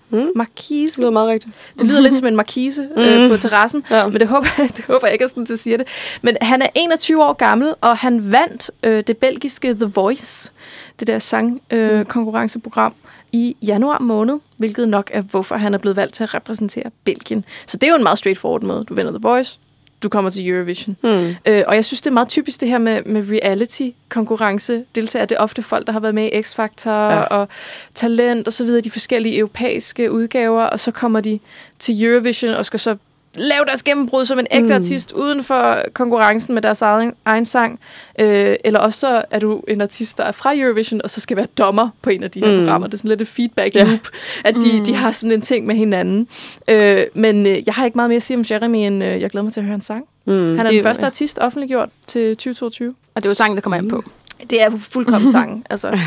[0.09, 0.27] Mm.
[0.35, 0.95] Marquise.
[0.95, 1.53] Det lyder meget rigtigt.
[1.79, 3.29] Det lyder lidt som en markise øh, Mm.
[3.29, 4.07] på terrassen, Ja.
[4.07, 5.87] men det håber, det håber jeg ikke er sådan, til siger det.
[6.21, 10.51] Men han er 21 år gammel, og han vandt øh, det belgiske The Voice,
[10.99, 16.13] det der sangkonkurrenceprogram, øh, i januar måned, hvilket nok er, hvorfor han er blevet valgt
[16.13, 17.45] til at repræsentere Belgien.
[17.67, 18.83] Så det er jo en meget straightforward måde.
[18.83, 19.59] Du vinder The Voice,
[20.03, 20.97] du kommer til Eurovision.
[21.03, 21.35] Mm.
[21.45, 24.83] Øh, og jeg synes, det er meget typisk det her med, med reality-konkurrence.
[24.95, 27.21] Deltager det er ofte folk, der har været med i X-Factor ja.
[27.21, 27.47] Og
[27.95, 31.39] Talent og så videre, de forskellige europæiske udgaver, og så kommer de
[31.79, 32.95] til Eurovision og skal så
[33.37, 34.67] lave deres gennembrud som en ægte mm.
[34.67, 34.71] Mm.
[34.75, 37.79] artist uden for konkurrencen med deres egen, egen sang.
[38.19, 41.37] Øh, eller også så er du en artist, der er fra Eurovision, og så skal
[41.37, 42.53] være dommer på en af de her mm.
[42.53, 42.59] Mm.
[42.59, 42.87] programmer.
[42.87, 43.83] Det er sådan lidt et feedback Ja.
[43.83, 44.07] loop,
[44.45, 44.85] at de, Mm.
[44.85, 46.27] de har sådan en ting med hinanden.
[46.69, 49.29] Øh, men øh, jeg har ikke meget mere at sige om Jeremy, end øh, jeg
[49.29, 50.05] glæder mig til at høre en sang.
[50.25, 50.33] Mm.
[50.33, 51.07] Han er den jo- første ja.
[51.07, 52.95] artist offentliggjort til 2022.
[53.15, 54.03] Og det er jo sangen, der kommer ind på.
[54.49, 55.65] Det er fuldkommen sangen.
[55.69, 55.99] altså.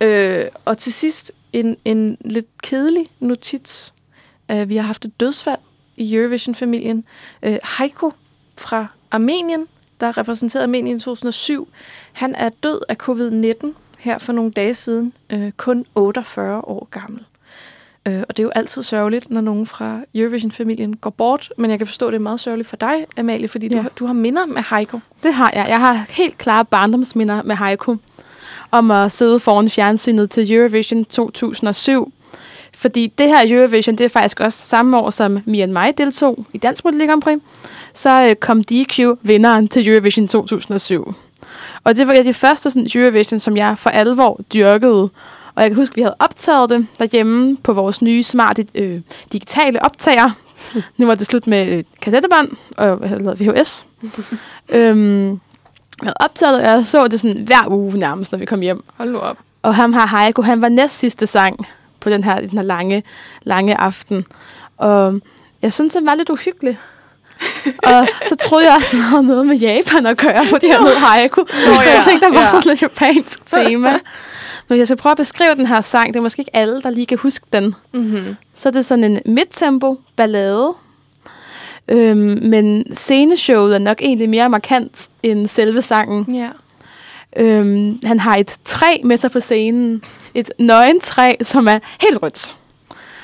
[0.00, 3.94] øh, og til sidst en, en lidt kedelig notits.
[4.52, 5.58] Uh, vi har haft et dødsfald
[5.96, 7.04] i Eurovision-familien.
[7.46, 8.12] Uh, Heiko
[8.58, 9.66] fra Armenien,
[10.00, 11.68] der repræsenterede Armenien i 2007,
[12.12, 13.66] han er død af covid-19
[13.98, 15.12] her for nogle dage siden.
[15.32, 17.24] Uh, kun 48 år gammel.
[18.08, 21.52] Uh, og det er jo altid sørgeligt, når nogen fra Eurovision-familien går bort.
[21.58, 23.74] Men jeg kan forstå, at det er meget sørgeligt for dig, Amalie, fordi.
[23.74, 23.82] Ja.
[23.82, 25.00] du, du har minder med Heiko.
[25.22, 25.66] Det har jeg.
[25.68, 27.96] Jeg har helt klare barndomsminder med Heiko
[28.74, 32.13] om at sidde foran fjernsynet til Eurovision 2007.
[32.76, 36.46] Fordi det her Eurovision, det er faktisk også samme år, som Mia og mig deltog
[36.52, 37.38] i Dansk Melodi Grand Prix.
[37.94, 41.14] Så øh, kom DQ vinderen til Eurovision 2007.
[41.84, 45.10] Og det var de første sådan, Eurovision, som jeg for alvor dyrkede.
[45.54, 49.00] Og jeg kan huske, at vi havde optaget det derhjemme på vores nye smarte øh,
[49.32, 50.30] digitale optager.
[50.98, 53.86] Nu var det slut med øh, kassettebånd og hvad hedder det, VHS.
[54.76, 55.38] øhm, jeg
[56.02, 58.84] havde optaget, og jeg så det sådan hver uge nærmest, når vi kom hjem.
[58.96, 59.36] Hold nu op.
[59.62, 61.66] Og ham her, Heiko, han var næst sidste sang
[62.04, 63.02] på den her, den her lange,
[63.42, 64.26] lange aften.
[64.76, 65.20] Og
[65.62, 66.76] jeg synes, det var lidt uhyggeligt.
[67.82, 71.40] og så troede jeg også, havde noget med Japan at gøre, fordi han hed Heiko.
[71.40, 71.48] Oh,
[71.86, 71.94] ja.
[71.94, 72.46] Jeg tænkte, der var Ja.
[72.46, 73.98] sådan lidt japansk tema.
[74.68, 76.08] Men jeg skal prøve at beskrive den her sang.
[76.08, 77.74] Det er måske ikke alle, der lige kan huske den.
[77.92, 78.36] Mm-hmm.
[78.54, 80.72] Så er det sådan en midtempo ballade.
[81.88, 86.34] Øhm, men sceneshowet er nok egentlig mere markant end selve sangen.
[86.34, 86.48] Ja.
[87.36, 90.02] Øhm, han har et træ med sig på scenen.
[90.34, 92.54] Et nøgentræ, som er helt rødt.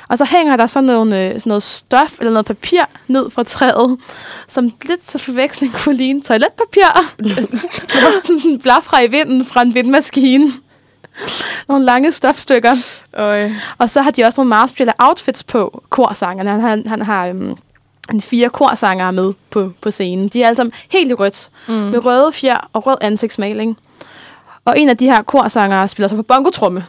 [0.09, 3.43] Og så hænger der sådan, nogle, øh, sådan noget stof eller noget papir ned fra
[3.43, 3.99] træet,
[4.49, 7.13] som lidt til forveksling kunne ligne toiletpapir,
[8.27, 10.53] som sådan blafrer i vinden fra en vindmaskine.
[11.69, 12.73] Nogle lange stofstykker.
[13.13, 16.51] Og, Og så har de også nogle meget outfits på, korsangerne.
[16.51, 17.57] Han, han, han har øhm,
[18.13, 20.29] en fire korsangere med på, på scenen.
[20.29, 21.75] De er alle sammen helt i rødt, mm.
[21.75, 23.79] med røde fjer og rød ansigtsmaling.
[24.65, 26.85] Og en af de her korsangere spiller så på bongotrumme.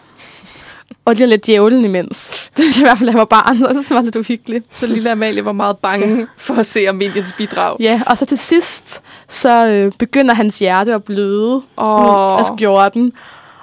[1.06, 2.30] Og lige lidt djævlen imens.
[2.58, 4.16] Det synes jeg i hvert fald, da jeg var barn, og så var det lidt
[4.16, 4.66] uhyggeligt.
[4.78, 7.78] Så lille Amalie var meget bange for at se Armeniens bidrag.
[7.80, 11.62] Ja, og så til sidst, så øh, begynder hans hjerte at bløde ud
[12.40, 13.14] af skjorten.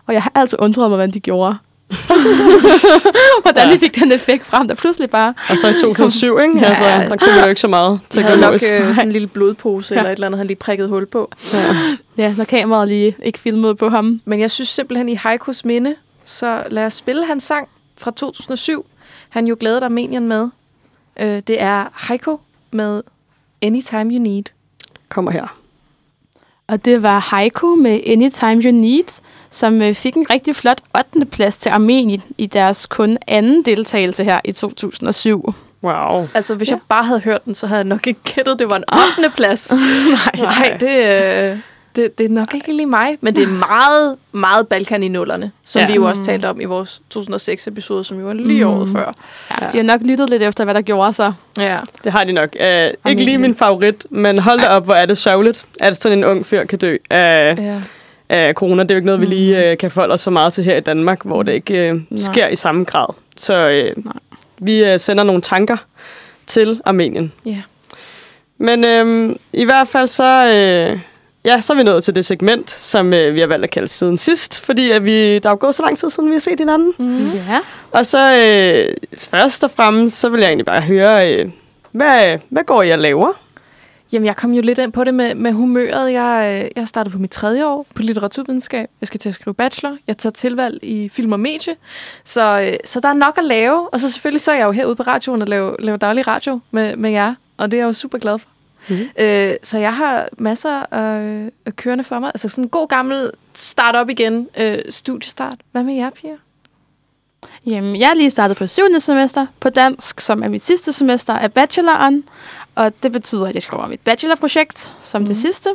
[0.06, 1.56] Og jeg har altid undret mig, hvordan de gjorde.
[3.42, 3.74] hvordan Ja.
[3.74, 5.34] de fik den effekt frem, der pludselig bare...
[5.50, 6.58] Og så i 2007, ikke?
[6.58, 6.64] Ja.
[6.64, 8.88] Altså, der kunne man jo ikke så meget De havde nok teknologisk.
[8.88, 10.00] øh, sådan en lille blodpose Ja.
[10.00, 11.30] eller et eller andet, han lige prikket hul på.
[12.18, 14.20] Ja, når kameraet lige ikke filmede på ham.
[14.24, 15.94] Men jeg synes simpelthen i Heikos minde,
[16.28, 18.86] så lad os spille hans sang fra 2007.
[19.28, 20.48] Han jo glædet Armenien med.
[21.20, 23.02] Øh, det er Heiko med
[23.62, 24.42] Anytime You Need.
[25.08, 25.58] Kommer her.
[26.66, 31.26] Og det var Haiku med Anytime You Need, som øh, fik en rigtig flot 8.
[31.26, 35.54] plads til Armenien i deres kun anden deltagelse her i 2007.
[35.82, 36.28] Wow.
[36.34, 36.74] Altså, hvis Ja.
[36.74, 38.84] jeg bare havde hørt den, så havde jeg nok ikke gættet, det var en
[39.18, 39.30] 8.
[39.36, 39.72] plads.
[40.36, 41.58] Nej, Nej, det, øh,
[42.02, 45.50] det, det er nok ikke lige mig, men det er meget, meget Balkan i nullerne,
[45.64, 45.86] som Ja.
[45.86, 48.70] vi jo også talte om i vores 2006-episode, som jo var lige Mm.
[48.70, 49.12] året før.
[49.60, 51.32] Ja, de har nok lyttet lidt efter, hvad der gjorde sig.
[51.58, 51.78] Ja.
[52.04, 52.48] Det har de nok.
[52.60, 56.18] Uh, ikke lige min favorit, men hold da op, hvor er det sørgeligt, at sådan
[56.18, 57.80] en ung fyr kan dø af, ja.
[58.28, 58.82] af corona.
[58.82, 60.76] Det er jo ikke noget, vi lige uh, kan forholde os så meget til her
[60.76, 62.18] i Danmark, hvor det ikke uh, Nej.
[62.18, 63.14] sker i samme grad.
[63.36, 63.54] Så
[63.96, 64.14] uh, Nej.
[64.58, 65.76] vi uh, sender nogle tanker
[66.46, 67.32] til Armenien.
[67.46, 67.62] Ja.
[68.60, 70.98] Men øhm, i hvert fald så, øh,
[71.48, 73.88] ja, så er vi nået til det segment, som øh, vi har valgt at kalde
[73.88, 76.40] siden sidst, fordi at vi, der er jo gået så lang tid siden, vi har
[76.40, 76.94] set hinanden.
[76.98, 77.30] Mm.
[77.32, 77.58] Ja.
[77.90, 81.50] Og så øh, først og fremmest, så vil jeg egentlig bare høre, øh,
[81.92, 83.28] hvad, hvad går I og laver?
[84.12, 86.12] Jamen, jeg kom jo lidt ind på det med, med humøret.
[86.12, 88.88] Jeg, øh, jeg startede på mit tredje år på litteraturvidenskab.
[89.00, 89.96] Jeg skal til at skrive bachelor.
[90.06, 91.76] Jeg tager tilvalg i film og medie.
[92.24, 93.88] Så, øh, så der er nok at lave.
[93.88, 96.60] Og så selvfølgelig så er jeg jo herude på radioen og laver, laver daglig radio
[96.70, 97.34] med, med jer.
[97.56, 98.48] Og det er jeg jo super glad for.
[98.88, 99.08] Mhm.
[99.18, 102.28] Øh, så jeg har masser øh, af kørende for mig.
[102.34, 104.48] Altså sådan en god gammel start op igen.
[104.58, 105.56] Øh, studiestart.
[105.72, 106.36] Hvad med jer, Pia?
[107.66, 108.82] Jamen, jeg er lige startet på 7.
[108.98, 112.24] semester på dansk, som er mit sidste semester af bacheloren.
[112.74, 115.26] Og det betyder, at jeg skriver mit bachelorprojekt som mm.
[115.26, 115.70] det sidste.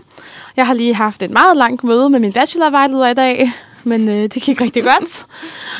[0.55, 3.51] Jeg har lige haft et meget langt møde med min bachelorvejleder i dag,
[3.83, 5.25] men øh, det gik rigtig godt.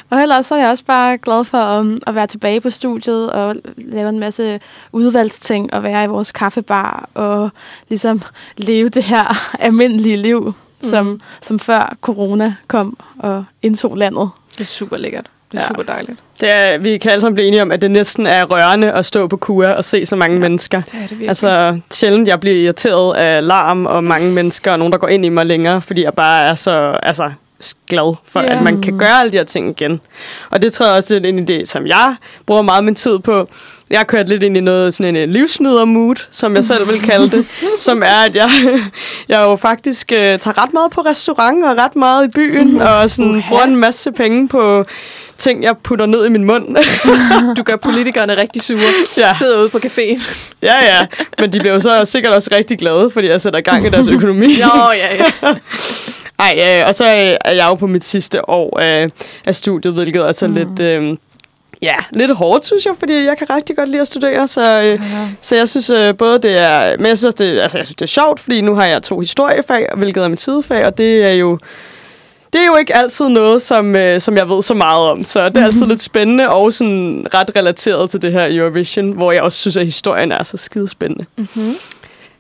[0.10, 3.32] Og ellers så er jeg også bare glad for um, at være tilbage på studiet
[3.32, 4.60] og lave en masse
[4.92, 7.50] udvalgsting og være i vores kaffebar og
[7.90, 8.22] ligesom
[8.58, 9.36] leve det her
[9.66, 10.42] almindelige liv,
[10.82, 10.88] mm.
[10.88, 14.30] som, som før corona kom og indtog landet.
[14.52, 15.30] Det er super lækkert.
[15.52, 15.68] Det er Ja.
[15.68, 16.20] super dejligt.
[16.42, 19.06] Det er, vi kan alle sammen blive enige om, at det næsten er rørende at
[19.06, 20.40] stå på kur og se så mange ja.
[20.42, 20.82] mennesker.
[20.82, 21.28] Det er det virkelig.
[21.28, 25.26] Altså, sjældent jeg bliver irriteret af larm og mange mennesker, og nogen, der går ind
[25.26, 27.32] i mig længere, fordi jeg bare er så altså,
[27.90, 28.58] glad for, yeah.
[28.58, 30.02] at man kan gøre alle de her ting igen.
[30.50, 33.48] Og det træder også ind i det, som jeg bruger meget min tid på.
[33.90, 37.38] Jeg har kørt lidt ind i noget sådan en livsnyder-mood, som jeg selv vil kalde
[37.38, 37.46] det,
[37.88, 38.50] som er, at jeg,
[39.30, 43.10] jeg jo faktisk uh, tager ret meget på restaurant og ret meget i byen, og
[43.10, 43.50] sådan Uha.
[43.50, 44.86] bruger en masse penge på
[45.38, 46.78] ting, jeg putter ned i min mund.
[47.56, 48.80] Du gør politikerne rigtig sure.
[49.18, 49.22] Ja.
[49.28, 49.34] ja.
[49.34, 50.28] Sidder ude på caféen.
[50.62, 51.06] ja, ja.
[51.40, 54.08] Men de bliver jo så sikkert også rigtig glade, fordi jeg sætter gang i deres
[54.08, 54.48] økonomi.
[54.48, 55.54] Nå, ja, ja.
[56.44, 59.10] Ej, øh, og så øh, er jeg jo på mit sidste år af,
[59.46, 60.54] af studiet, hvilket er så mm.
[60.54, 60.80] lidt...
[60.80, 61.18] Øh,
[61.82, 65.02] Ja, lidt hårdt, synes jeg, fordi jeg kan rigtig godt lide at studere, så, øh,
[65.42, 67.96] så jeg synes øh, både det er, men jeg synes også, det, altså, jeg synes,
[67.96, 71.24] det er sjovt, fordi nu har jeg to historiefag, hvilket er mit sidefag, og det
[71.30, 71.60] er jo,
[72.54, 75.50] det er jo ikke altid noget, som, øh, som jeg ved så meget om, så
[75.50, 79.42] det er altid lidt spændende og sådan ret relateret til det her Eurovision, hvor jeg
[79.42, 81.26] også synes, at historien er så skidespændende.
[81.38, 81.76] Mm-hmm.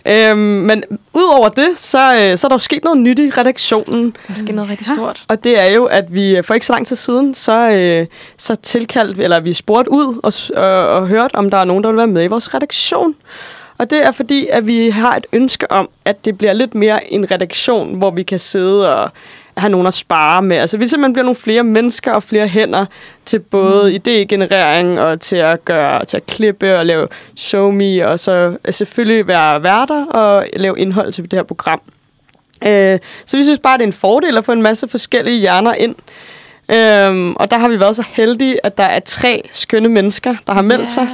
[0.05, 4.15] Øhm, men udover det, så, øh, så er der jo sket noget nyt i redaktionen.
[4.27, 5.23] Der sker noget rigtig stort.
[5.27, 8.55] Og det er jo, at vi for ikke så lang tid siden, så, øh, så
[8.55, 11.97] tilkaldte eller vi spurgte ud og, og, og hørte, om der er nogen, der vil
[11.97, 13.15] være med i vores redaktion.
[13.77, 17.13] Og det er fordi, at vi har et ønske om, at det bliver lidt mere
[17.13, 19.11] en redaktion, hvor vi kan sidde og
[19.57, 20.57] have nogen at spare med.
[20.57, 22.85] Altså, vi simpelthen bliver nogle flere mennesker og flere hænder
[23.25, 23.95] til både mm.
[23.95, 28.73] idégenerering og til at gøre, til at klippe og lave show me, og så øh,
[28.73, 31.81] selvfølgelig være værter og lave indhold til det her program.
[32.67, 35.73] Øh, så vi synes bare, det er en fordel at få en masse forskellige hjerner
[35.73, 35.95] ind.
[36.71, 40.53] Øhm, og der har vi været så heldige, at der er tre skønne mennesker, der
[40.53, 41.07] har meldt sig.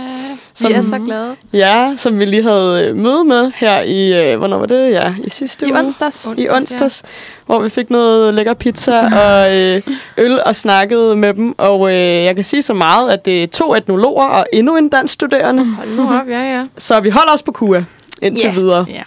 [0.62, 1.36] Som- er så glade.
[1.54, 4.92] Ja, som vi lige havde øh, møde med her i, øh, hvornår var det?
[4.92, 5.80] Ja, i sidste I uge.
[5.80, 6.28] onsdags.
[6.28, 7.04] Onsdags, I onsdags,
[7.46, 9.82] hvor vi fik noget lækker pizza og øh,
[10.26, 11.56] øl og snakkede med dem.
[11.58, 14.90] Og øh, jeg kan sige så meget, at det er to etnologer og endnu en
[14.90, 15.66] dansk studerende.
[15.66, 16.64] Hold nu op, ja, ja.
[16.78, 17.84] Så vi holder os på KUA
[18.22, 18.54] indtil Ja.
[18.54, 18.86] videre.
[18.90, 19.04] Ja.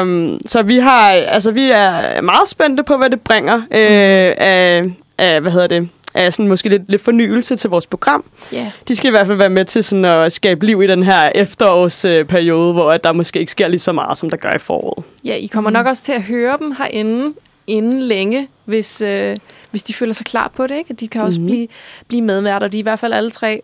[0.00, 4.82] Øhm, så vi har, altså vi er meget spændte på, hvad det bringer øh, af,
[5.18, 8.24] af, hvad hedder det, af sådan måske lidt, lidt fornyelse til vores program.
[8.52, 8.70] Ja.
[8.88, 11.32] De skal i hvert fald være med til sådan at skabe liv i den her
[11.34, 15.04] efterårsperiode, hvor at der måske ikke sker lige så meget, som der gør i foråret.
[15.24, 17.34] Ja, I kommer nok også til at høre dem herinde
[17.66, 19.36] inden længe, hvis, øh,
[19.70, 20.76] hvis de føler sig klar på det.
[20.76, 20.94] Ikke?
[20.94, 21.46] De kan også Mhm.
[21.46, 21.56] mm-hmm.
[21.56, 21.68] blive,
[22.08, 22.68] blive medværter.
[22.68, 23.62] De er i hvert fald alle tre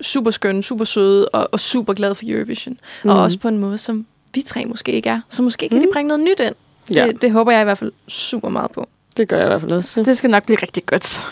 [0.00, 2.72] super skønne, super søde og, og super glade for Eurovision.
[2.72, 3.10] Mm-hmm.
[3.10, 3.22] Og Mhm.
[3.24, 5.20] også på en måde, som vi tre måske ikke er.
[5.28, 5.78] Så måske kan mm.
[5.78, 5.86] Mhm.
[5.88, 6.54] de bringe noget nyt ind.
[6.94, 7.06] Ja.
[7.06, 8.88] Det, det håber jeg i hvert fald super meget på.
[9.16, 10.02] Det gør jeg i hvert fald også.
[10.02, 11.24] Det skal nok blive rigtig godt.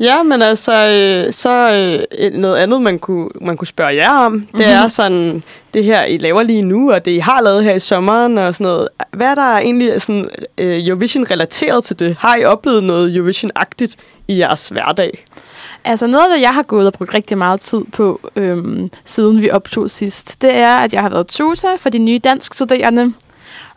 [0.00, 1.70] Ja, men altså, øh, så
[2.18, 4.62] øh, noget andet, man kunne, man kunne spørge jer om, det Mhm.
[4.62, 5.42] er sådan,
[5.74, 8.54] det her, I laver lige nu, og det, I har lavet her i sommeren, og
[8.54, 8.88] sådan noget.
[9.12, 10.28] Hvad er der egentlig sådan,
[10.58, 12.16] øh, Eurovision-relateret til det?
[12.18, 13.94] Har I oplevet noget Eurovision-agtigt
[14.28, 15.24] i jeres hverdag?
[15.84, 19.42] Altså noget af det, jeg har gået og brugt rigtig meget tid på, øhm, siden
[19.42, 23.12] vi optog sidst, det er, at jeg har været tutor for de nye danskstuderende.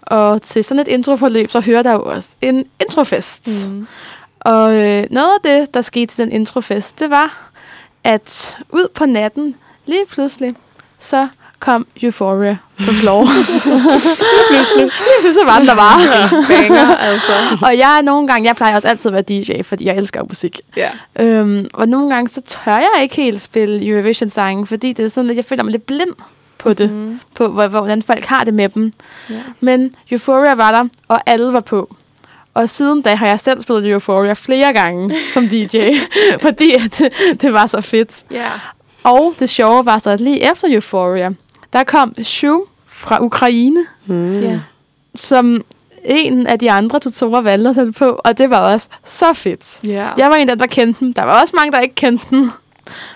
[0.02, 3.70] Og til sådan et introforløb, så hører der jo også en introfest.
[3.70, 3.88] Mm.
[4.39, 7.49] Og øh, noget af det, der skete til den introfest, det var,
[8.04, 10.56] at ud på natten, lige pludselig,
[10.99, 11.28] så
[11.60, 13.23] kom Euphoria på floor.
[14.49, 14.84] Pludselig.
[14.86, 15.97] lige pludselig var den der var.
[16.47, 17.32] Banger, altså.
[17.65, 20.23] og jeg er nogle gange, jeg plejer også altid at være DJ, fordi jeg elsker
[20.23, 20.60] musik.
[20.78, 20.89] Ja.
[21.19, 25.30] Øhm, og nogle gange, så tør jeg ikke helt spille Eurovision-sange, fordi det er sådan,
[25.30, 26.13] at jeg føler mig lidt blind
[26.58, 27.19] på det, Mm.
[27.36, 28.93] på hvor- hvordan folk har det med dem.
[29.30, 29.36] Ja.
[29.60, 31.95] Men Euphoria var der, og alle var på.
[32.60, 35.78] Og siden da har jeg selv spillet Euphoria flere gange som DJ,
[36.41, 38.24] fordi at det, det var så fedt.
[38.32, 38.45] Ja.
[39.04, 41.30] Og det sjove var så, at lige efter Euphoria,
[41.74, 44.39] der kom Shum fra Ukraine, Mm.
[44.41, 44.60] Ja.
[45.15, 45.63] som
[46.06, 49.80] en af de andre tutorer valgte at sætte på, og det var også så fedt.
[49.84, 50.08] Ja.
[50.17, 51.13] Jeg var en af dem, der kendte den.
[51.13, 52.52] Der var også mange, der ikke kendte den.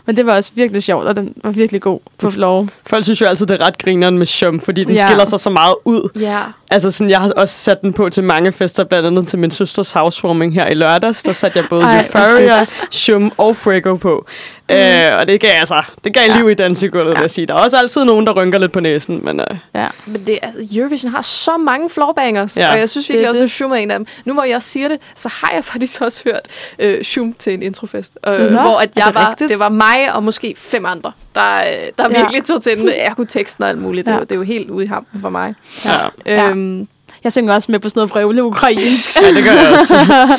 [0.05, 2.67] Men det var også virkelig sjovt, og den var virkelig god på floor.
[2.85, 5.05] Folk synes jo altid, det er ret grineren med Shum, fordi den ja.
[5.05, 6.09] skiller sig så meget ud.
[6.19, 6.41] Ja.
[6.73, 9.51] Altså sådan, jeg har også sat den på til mange fester, blandt andet til min
[9.51, 11.23] søsters housewarming her i lørdags.
[11.23, 14.25] Der satte jeg både Ej, Euphoria, Shum og Fuego på.
[14.69, 14.75] Mm.
[14.75, 16.37] Øh, og det gav altså, det gav Ja.
[16.37, 17.13] liv i dansegulvet, ja.
[17.17, 17.45] vil jeg sige.
[17.47, 19.87] Der er også altid nogen, der rynker lidt på næsen, men øh, Ja.
[20.05, 23.29] Men det, altså, Eurovision har så mange floorbangers, ja, og jeg synes Det virkelig er
[23.29, 23.43] også, det.
[23.43, 24.05] at Schum er en af dem.
[24.25, 26.41] Nu hvor jeg også siger det, så har jeg faktisk også hørt
[26.79, 29.49] øh, Schum til en introfest, øh, Nå, hvor at jeg det var, rigtigt?
[29.49, 31.63] det var mig og måske fem andre, der, øh,
[31.97, 32.19] der Ja.
[32.19, 32.87] virkelig tog til den.
[32.87, 34.05] Jeg kunne teksten og alt muligt.
[34.05, 34.17] Det, Ja.
[34.17, 35.53] var, det er jo helt ude i hampen for mig.
[35.85, 35.91] ja.
[36.25, 36.53] Ja.
[36.63, 36.87] Øhm,
[37.23, 39.15] Jeg synger også med på sådan noget vrøvle ukrainsk.
[39.21, 39.95] ja, det gør jeg også.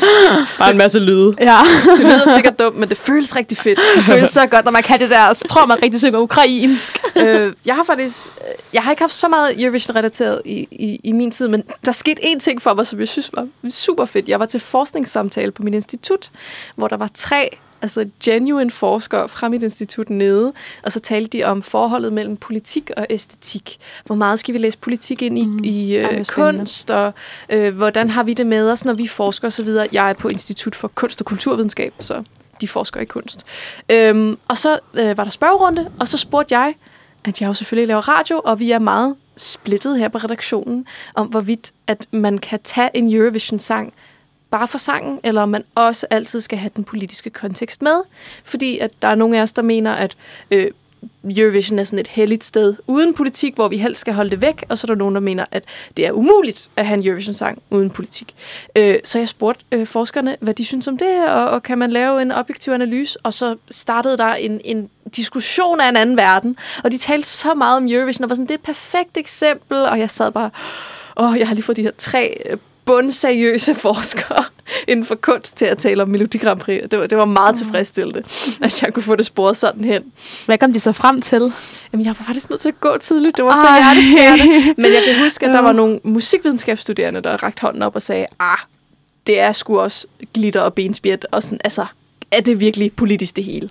[0.59, 1.35] Bare en masse lyde.
[1.41, 1.59] ja,
[1.97, 3.81] det lyder sikkert dumt, men det føles rigtig fedt.
[3.97, 5.27] det føles så godt, når man kan det der.
[5.29, 6.99] og Så tror man rigtig synger ukrainsk.
[7.17, 8.27] øh, jeg har faktisk...
[8.27, 11.93] øh, Jeg har ikke haft så meget Eurovision-relateret i, i, i min tid, men der
[11.93, 14.29] skete én ting for mig, som jeg synes var super fedt.
[14.29, 16.31] Jeg var til forskningssamtale på mit institut,
[16.77, 21.45] hvor der var tre altså genuine forskere fra mit institut nede, og så talte de
[21.45, 23.79] om forholdet mellem politik og æstetik.
[24.05, 25.61] Hvor meget skal vi læse politik ind i, mm.
[25.65, 27.15] i øh, kunst, og
[27.49, 29.69] øh, hvordan har vi det med os, når vi forsker osv.
[29.93, 32.23] Jeg er på Institut for Kunst og Kulturvidenskab, så
[32.61, 33.45] de forsker i kunst.
[33.89, 36.75] Øhm, og så øh, var der spørgerunde, og så spurgte jeg,
[37.25, 41.27] at jeg jo selvfølgelig laver radio, og vi er meget splittet her på redaktionen, om
[41.27, 43.93] hvorvidt, at man kan tage en Eurovision-sang
[44.55, 48.03] bare for sangen, eller om man også altid skal have den politiske kontekst med.
[48.45, 50.17] Fordi at der er nogle af os, der mener, at
[50.51, 50.71] øh,
[51.37, 54.65] Eurovision er sådan et helligt sted uden politik, hvor vi helst skal holde det væk,
[54.69, 55.65] og så er der nogen, der mener, at
[55.97, 58.35] det er umuligt at have en Eurovision-sang uden politik.
[58.77, 61.91] Øh, så jeg spurgte øh, forskerne, hvad de synes om det, og, og kan man
[61.91, 66.57] lave en objektiv analyse, og så startede der en, en diskussion af en anden verden,
[66.85, 69.79] og de talte så meget om Eurovision, og var sådan, det er et perfekt eksempel,
[69.79, 70.51] og jeg sad bare,
[71.17, 74.45] åh, jeg har lige fået de her tre øh, bundseriøse forskere
[74.89, 76.83] inden for kunst til at tale om Melodi Grand Prix.
[76.91, 78.23] Det var, det var meget tilfredsstillende,
[78.61, 80.13] at jeg kunne få det sporet sådan hen.
[80.47, 81.53] Hvad kom de så frem til?
[81.93, 83.37] Jamen, jeg var faktisk nødt til at gå tidligt.
[83.37, 84.75] Det var så hjerteskærende.
[84.83, 88.27] Men jeg kan huske, at der var nogle musikvidenskabsstuderende, der rakte hånden op og sagde,
[88.41, 88.59] ah,
[89.27, 91.27] det er sgu også glitter og benspjæt.
[91.31, 91.87] Og sådan, altså,
[92.31, 93.69] er det virkelig politisk det hele?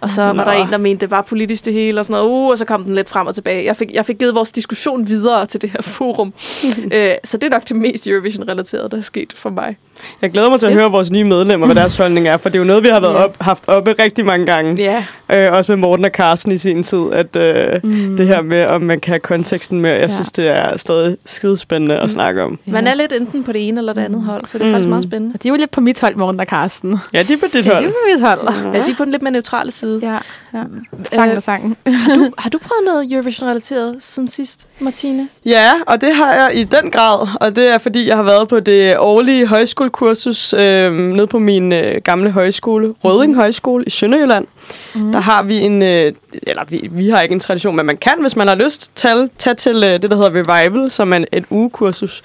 [0.00, 0.42] Og så var Nå.
[0.44, 2.64] der en, der mente, det var politisk det hele, og sådan noget, uh, og så
[2.64, 3.64] kom den lidt frem og tilbage.
[3.64, 6.32] Jeg fik, jeg fik givet vores diskussion videre til det her forum.
[6.94, 9.76] øh, så det er nok det mest Eurovision-relaterede, der er sket for mig.
[10.22, 12.54] Jeg glæder mig til at høre vores nye medlemmer, hvad deres holdning er, for det
[12.54, 14.74] er jo noget, vi har været op, haft oppe rigtig mange gange.
[14.82, 18.16] Ja, Øh, også med Morten og Carsten i sin tid, at øh, mm.
[18.16, 20.02] det her med, om man kan have konteksten med, jeg Ja.
[20.02, 20.08] ja.
[20.08, 22.08] synes, det er stadig skidespændende at Mm.
[22.08, 22.58] snakke om.
[22.66, 24.72] man er lidt enten på det ene eller det andet hold, så det er Mm.
[24.72, 25.34] faktisk meget spændende.
[25.34, 26.96] Og de er jo lidt på mit hold, Morten og Karsten.
[27.14, 27.84] Ja, de er på dit Ja, hold.
[27.84, 28.74] de er på mit hold.
[28.74, 29.89] Ja, de er på den lidt mere neutrale side.
[29.98, 30.18] Ja,
[30.54, 30.64] ja.
[31.12, 31.76] Sangen Øh, og sangen.
[31.86, 35.28] Har du, har du prøvet noget Eurovision-relateret siden sidst, Martine?
[35.44, 38.48] Ja, og det har jeg i den grad, og det er fordi, jeg har været
[38.48, 44.46] på det årlige højskolekursus øh, nede på min øh, gamle højskole, Røding Højskole i Sønderjylland.
[44.94, 45.12] Mm.
[45.12, 48.14] Der har vi en, øh, eller vi, vi har ikke en tradition, men man kan,
[48.20, 51.26] hvis man har lyst, tage, tage til øh, det, der hedder Revival, som er en,
[51.32, 52.22] et ugekursus.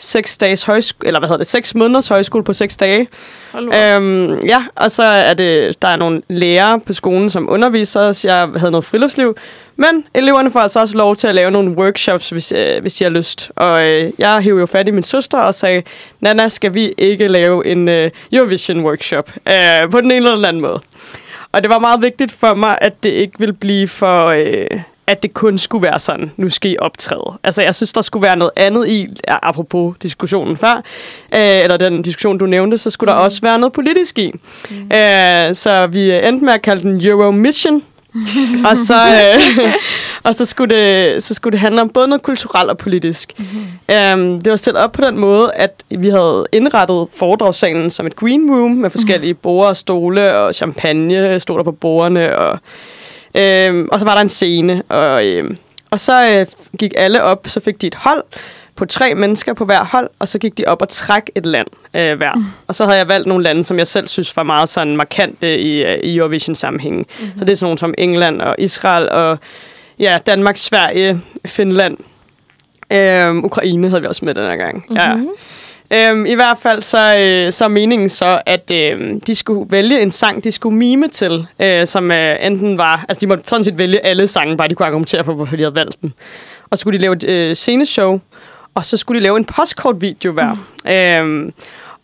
[0.00, 3.08] Seks dages højskole, eller hvad hedder det, seks måneders højskole på seks dage.
[3.54, 8.24] Øhm, ja, og så er det, der er nogle lærere på skolen, som underviser os.
[8.24, 9.36] Jeg havde noget friluftsliv.
[9.76, 13.04] Men eleverne får altså også lov til at lave nogle workshops, hvis, øh, hvis de
[13.04, 13.50] har lyst.
[13.56, 15.82] Og øh, jeg hævde jo fat i min søster og sagde,
[16.20, 20.44] Nana, skal vi ikke lave en øh, Eurovision workshop øh, på den ene eller den
[20.44, 20.80] anden måde?
[21.52, 24.26] Og det var meget vigtigt for mig, at det ikke ville blive for...
[24.26, 27.38] Øh, at det kun skulle være sådan, nu skal I optræde.
[27.44, 30.76] Altså, jeg synes, der skulle være noget andet i, apropos diskussionen før,
[31.34, 33.16] øh, eller den diskussion, du nævnte, så skulle mm.
[33.16, 34.32] der også være noget politisk i.
[34.70, 34.76] Mm.
[34.76, 37.82] Øh, så vi endte med at kalde den Euromission,
[38.70, 38.94] og så,
[39.24, 39.72] øh,
[40.22, 43.32] og så, skulle det, så skulle det handle om både noget kulturelt og politisk.
[43.38, 44.20] Mm-hmm.
[44.20, 48.16] Um, det var stillet op på den måde, at vi havde indrettet foredragssalen som et
[48.16, 49.38] green room med forskellige mm.
[49.42, 52.38] borde og stole og champagne stod der på bordene.
[52.38, 52.58] Og,
[53.34, 54.82] øhm, og så var der en scene.
[54.88, 55.58] Og, øhm,
[55.90, 56.46] og så øh,
[56.78, 58.24] gik alle op, så fik de et hold
[58.76, 61.66] på tre mennesker på hver hold, og så gik de op og træk et land
[61.94, 62.34] øh, hver.
[62.34, 62.44] Mm.
[62.66, 65.58] Og så havde jeg valgt nogle lande, som jeg selv synes var meget sådan markante
[65.58, 67.06] i, øh, i Eurovision-sammenhængen.
[67.20, 67.38] Mm-hmm.
[67.38, 69.38] Så det er sådan nogle som England og Israel og
[69.98, 71.96] ja, Danmark, Sverige, Finland.
[72.92, 74.76] Øhm, Ukraine havde vi også med den her gang.
[74.76, 74.96] Mm-hmm.
[74.96, 75.30] Ja.
[75.92, 80.02] Øhm, I hvert fald så, øh, så er meningen så, at øh, de skulle vælge
[80.02, 83.04] en sang, de skulle mime til, øh, som øh, enten var...
[83.08, 85.62] Altså, de måtte sådan set vælge alle sange, bare de kunne argumentere for, hvorfor de
[85.62, 86.12] havde valgt den.
[86.70, 88.20] Og så skulle de lave et øh, sceneshow,
[88.74, 90.56] og så skulle de lave en postkortvideo hver.
[90.84, 90.90] Mm.
[90.90, 91.52] Øhm,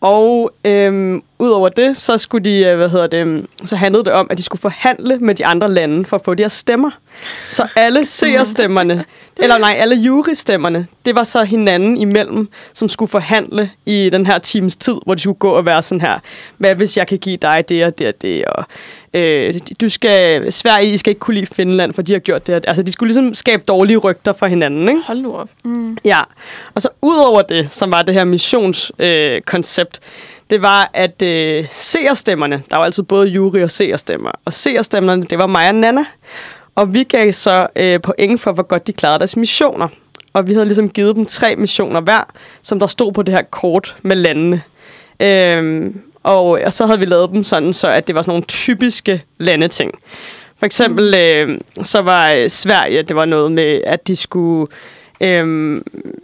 [0.05, 4.27] og øhm, udover det, så skulle de, øh, hvad hedder det, så handlede det om,
[4.29, 6.91] at de skulle forhandle med de andre lande for at få de her stemmer.
[7.49, 9.05] Så alle seerstemmerne,
[9.43, 14.39] eller nej, alle jurystemmerne, det var så hinanden imellem, som skulle forhandle i den her
[14.39, 16.19] times tid, hvor de skulle gå og være sådan her,
[16.57, 18.65] hvad hvis jeg kan give dig det og det og det, og
[19.15, 22.65] øh, du skal, Sverige, I skal ikke kunne lide Finland, for de har gjort det.
[22.67, 25.01] Altså, de skulle ligesom skabe dårlige rygter for hinanden, ikke?
[25.07, 25.49] Hold nu op.
[25.63, 25.97] Mm.
[26.05, 26.19] Ja,
[26.75, 29.99] og så udover det, som var det her missionskoncept, øh, koncept,
[30.49, 35.37] det var, at øh, seerstemmerne, der var altid både jury og seerstemmer, og seerstemmerne, det
[35.37, 36.05] var mig og Nana.
[36.75, 39.87] Og vi gav så øh, point for, hvor godt de klarede deres missioner.
[40.33, 43.41] Og vi havde ligesom givet dem tre missioner hver, som der stod på det her
[43.41, 44.61] kort med landene.
[45.19, 48.43] Øhm, og, og så havde vi lavet dem sådan, så at det var sådan nogle
[48.43, 49.91] typiske landeting.
[50.57, 54.67] For eksempel øh, så var øh, Sverige, det var noget med, at de skulle...
[55.21, 55.47] Øh,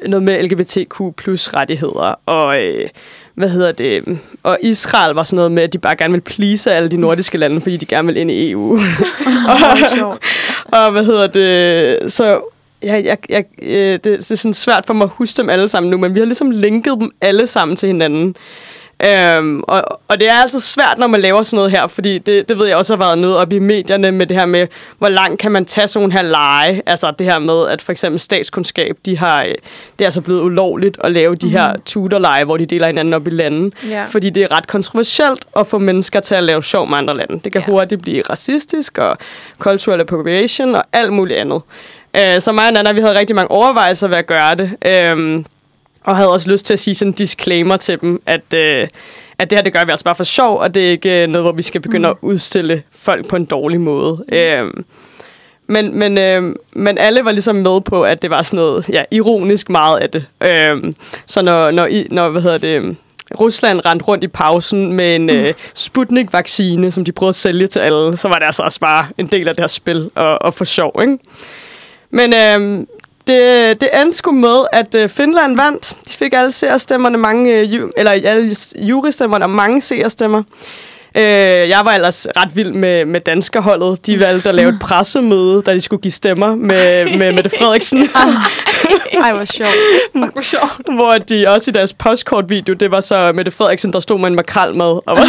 [0.07, 2.89] noget med LGBTQ plus rettigheder, og øh,
[3.35, 6.71] hvad hedder det, og Israel var sådan noget med, at de bare gerne vil please
[6.71, 8.71] alle de nordiske lande, fordi de gerne vil ind i EU.
[10.01, 10.17] og,
[10.65, 12.41] og hvad hedder det, så
[12.83, 15.67] jeg, jeg, jeg, øh, det, det er sådan svært for mig at huske dem alle
[15.67, 18.35] sammen nu, men vi har ligesom linket dem alle sammen til hinanden.
[19.05, 22.49] Øhm, og, og det er altså svært, når man laver sådan noget her, fordi det,
[22.49, 25.09] det ved jeg også har været noget op i medierne med det her med, hvor
[25.09, 26.81] langt kan man tage sådan her lege.
[26.85, 30.97] Altså det her med, at for eksempel statskundskab, de har, det er altså blevet ulovligt
[31.03, 31.81] at lave de her Mhm.
[31.85, 33.71] tutorlege, hvor de deler hinanden op i lande.
[33.89, 34.03] Ja.
[34.05, 37.39] Fordi det er ret kontroversielt at få mennesker til at lave sjov med andre lande.
[37.43, 37.71] Det kan Ja.
[37.71, 39.17] hurtigt blive racistisk og
[39.59, 41.61] cultural appropriation og alt muligt andet.
[42.17, 44.71] Øh, så mig og Nana, vi havde rigtig mange overvejelser ved at gøre det.
[44.85, 45.45] Øhm,
[46.03, 48.87] og havde også lyst til at sige sådan en disclaimer til dem, at, øh,
[49.39, 51.29] at det her, det gør vi altså bare for sjov, og det er ikke øh,
[51.29, 52.11] noget, hvor vi skal begynde mm.
[52.11, 54.23] at udstille folk på en dårlig måde.
[54.29, 54.35] Mm.
[54.35, 54.85] Øhm,
[55.67, 59.01] men, men, øh, men alle var ligesom med på, at det var sådan noget ja,
[59.11, 60.25] ironisk meget af det.
[60.41, 62.95] Øhm, så når, når, I, når hvad hedder det,
[63.39, 67.79] Rusland rendte rundt i pausen med en øh, Sputnik-vaccine, som de prøvede at sælge til
[67.79, 70.53] alle, så var det altså også bare en del af det her spil og, og
[70.53, 71.17] for sjov, ikke?
[72.09, 72.85] Men øh,
[73.27, 75.97] det, det endte sgu med, at øh, Finland vandt.
[76.07, 80.43] De fik alle seerstemmerne, mange, øh, ju, eller alle jurystemmerne og mange seerstemmer.
[81.17, 81.23] Øh,
[81.69, 84.05] jeg var ellers ret vild med, med danskerholdet.
[84.05, 87.99] De valgte at lave et pressemøde, da de skulle give stemmer med, med Mette Frederiksen.
[89.23, 89.69] Ej, hvor sjovt.
[90.13, 90.95] Fuck, hvor sjovt.
[90.95, 94.35] hvor de også i deres postkortvideo, det var så Mette Frederiksen, der stod med en
[94.35, 94.85] makrel med.
[94.85, 95.25] Og, var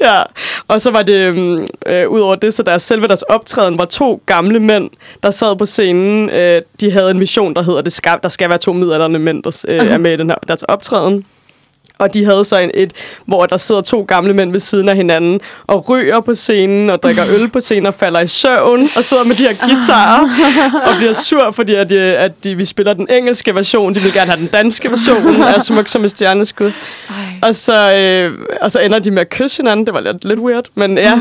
[0.06, 0.22] ja.
[0.68, 3.84] og så var det, um, øh, ud over det, så deres, selve deres optræden var
[3.84, 4.90] to gamle mænd,
[5.22, 6.30] der sad på scenen.
[6.30, 9.42] Øh, de havde en mission, der hedder, det skal, der skal være to midaldrende mænd,
[9.42, 11.26] der øh, er med i den her, deres optræden.
[12.00, 12.92] Og de havde så en, et,
[13.26, 17.02] hvor der sidder to gamle mænd ved siden af hinanden og ryger på scenen og
[17.02, 20.28] drikker øl på scenen og falder i søvn og sidder med de her guitarer
[20.90, 23.94] og bliver sur, fordi at, de, at de, vi spiller den engelske version.
[23.94, 26.72] De vil gerne have den danske version af Smuk som et stjerneskud.
[27.42, 29.86] Og så, øh, og så ender de med at kysse hinanden.
[29.86, 31.14] Det var lidt, lidt weird, men ja.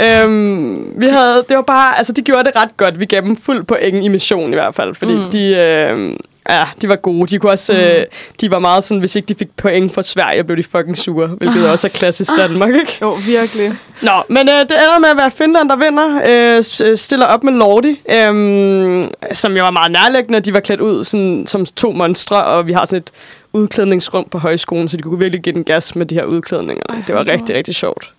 [0.00, 3.00] Øhm, vi havde, det var bare, altså de gjorde det ret godt.
[3.00, 5.30] Vi gav dem fuld point i mission i hvert fald, fordi mm.
[5.32, 6.16] de, øh,
[6.50, 7.26] Ja, de var gode.
[7.26, 7.78] De, kunne også, mm.
[7.78, 8.04] øh,
[8.40, 11.26] de var meget sådan, hvis ikke de fik point for Sverige, blev de fucking sure,
[11.26, 12.98] hvilket også er klassisk Danmark, ikke?
[13.02, 13.72] Jo, virkelig.
[14.02, 16.20] Nå, men øh, det ender med at være Finland, der vinder.
[16.26, 20.40] Øh, øh, stiller op med Lordi, øh, som jo var meget nærliggende.
[20.40, 23.10] De var klædt ud sådan, som to monstre, og vi har sådan et
[23.52, 26.84] udklædningsrum på højskolen, så de kunne virkelig give den gas med de her udklædninger.
[26.88, 28.12] Ej, det var rigtig, rigtig sjovt.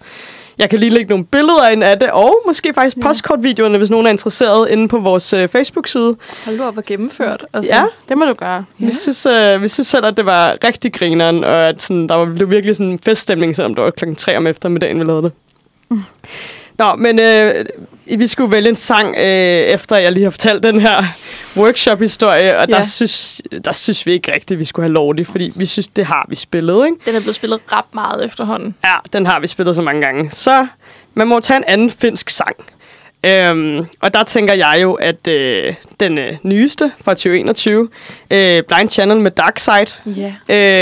[0.59, 4.05] Jeg kan lige lægge nogle billeder ind af det, og måske faktisk postkortvideoerne, hvis nogen
[4.07, 6.13] er interesseret, inde på vores øh, Facebook-side.
[6.45, 7.45] Hold du op, hvor gennemført.
[7.53, 8.65] Altså, Ja, Det må du gøre.
[8.79, 8.85] Ja.
[8.85, 12.15] Vi, synes, øh, vi synes selv, at det var rigtig grineren, og at sådan, der
[12.17, 15.23] var, blev virkelig sådan en feststemning, selvom det var klokken 3 om eftermiddagen, vi lavede
[15.23, 15.31] det.
[15.89, 16.01] Mm.
[16.77, 17.65] Nå, men øh,
[18.19, 19.25] vi skulle vælge en sang, øh,
[19.61, 21.03] efter jeg lige har fortalt den her
[21.57, 22.75] workshop-historie, og Ja.
[22.75, 25.65] der, synes, der synes vi ikke rigtigt, at vi skulle have lov det, fordi vi
[25.65, 26.97] synes, det har vi spillet, ikke?
[27.05, 28.75] Den er blevet spillet ret meget efterhånden.
[28.85, 30.31] Ja, den har vi spillet så mange gange.
[30.31, 30.67] Så
[31.13, 32.55] man må tage en anden finsk sang.
[33.23, 37.89] Øhm, og der tænker jeg jo, at øh, den øh, nyeste fra 2021,
[38.31, 40.33] øh, Blind Channel med Dark Side, Ja.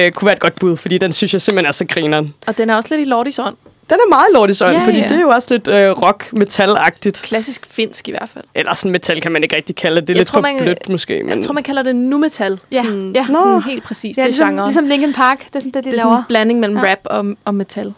[0.06, 2.34] øh, kunne være et godt bud, fordi den synes jeg simpelthen er så grineren.
[2.48, 3.56] Og den er også lidt i Lordis ånd.
[3.90, 5.04] Den er meget lort i søjlen, Ja, fordi ja.
[5.04, 7.22] det er jo også lidt øh, rock-metal-agtigt.
[7.24, 8.44] Klassisk finsk i hvert fald.
[8.56, 10.08] Eller sådan metal kan man ikke rigtig kalde det.
[10.08, 11.24] Det er Jeg lidt tror, for man- blødt måske.
[11.24, 11.38] Men...
[11.38, 12.60] Jeg tror, man kalder det nu metal.
[12.72, 13.26] Ja, Sådan, ja.
[13.26, 13.60] sådan Nå.
[13.60, 14.18] helt præcis.
[14.18, 14.66] Ja, det er ligesom, genre.
[14.68, 15.40] ligesom Linkin Park.
[15.48, 16.18] Det er sådan det, de det er sådan laver.
[16.18, 16.92] en blanding mellem Ja.
[16.92, 17.94] rap og, og metal.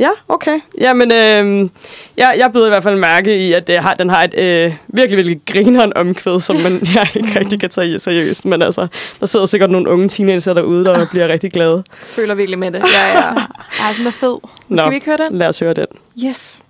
[0.00, 0.60] Ja, okay.
[0.80, 1.68] Jamen, øh,
[2.16, 4.74] jeg, jeg byder i hvert fald mærke i, at det har, den har et øh,
[4.88, 8.44] virkelig, virkelig grineren omkvæd, som man jeg ikke rigtig kan tage seriøst.
[8.44, 8.86] Men altså,
[9.20, 11.84] der sidder sikkert nogle unge teenager derude, der bliver rigtig glade.
[12.04, 12.82] Føler virkelig med det.
[12.94, 13.28] Ja, ja.
[13.84, 14.36] Ej, den er fed.
[14.68, 15.38] Nå, Skal vi ikke høre den?
[15.38, 15.86] lad os høre den.
[16.26, 16.62] Yes.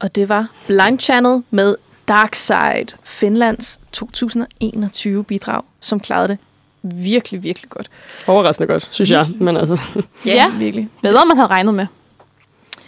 [0.00, 1.76] Og det var Blind Channel med
[2.08, 6.38] Dark Side, Finlands 2021 bidrag, som klarede det
[6.82, 7.90] virkelig, virkelig godt.
[8.26, 9.26] Overraskende godt, synes jeg.
[9.40, 9.78] Men altså,
[10.26, 10.50] Ja.
[10.58, 10.88] virkelig.
[11.02, 11.86] Bedre, end man havde regnet med.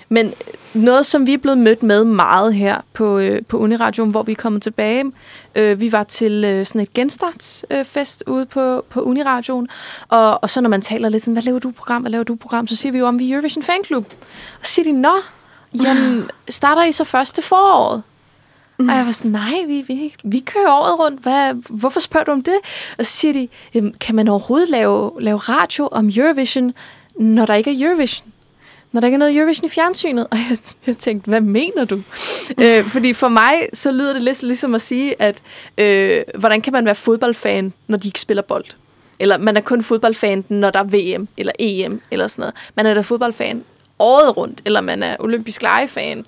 [0.09, 0.35] Men
[0.75, 4.33] noget, som vi er blevet mødt med meget her på, øh, på Uniradioen, hvor vi
[4.33, 5.13] er kommet tilbage.
[5.55, 9.69] Øh, vi var til øh, sådan et genstartsfest øh, ude på, på Uniradioen.
[10.09, 12.35] Og, og så når man taler lidt sådan, hvad laver du program, hvad laver du
[12.35, 14.05] program, så siger vi jo om, vi er Eurovision Fanclub.
[14.61, 15.15] Og så siger de, nå,
[15.85, 18.03] jamen, starter I så første foråret?
[18.79, 18.89] Mm.
[18.89, 21.23] Og jeg var sådan, nej, vi, vi, vi kører året rundt.
[21.23, 22.59] Hvad, hvorfor spørger du om det?
[22.99, 26.73] Og så siger de, kan man overhovedet lave, lave radio om Eurovision,
[27.17, 28.33] når der ikke er Eurovision?
[28.93, 30.27] Når der ikke er noget Eurovision i fjernsynet?
[30.31, 32.03] Og jeg, jeg tænkte, hvad mener du?
[32.59, 35.43] øh, fordi for mig, så lyder det lidt ligesom at sige, at
[35.79, 38.65] øh, hvordan kan man være fodboldfan, når de ikke spiller bold?
[39.19, 40.85] Eller man er kun fodboldfan, når der er
[41.17, 42.55] VM eller EM eller sådan noget.
[42.75, 43.65] Man er da fodboldfan
[43.99, 46.27] året rundt, eller man er olympisk legefan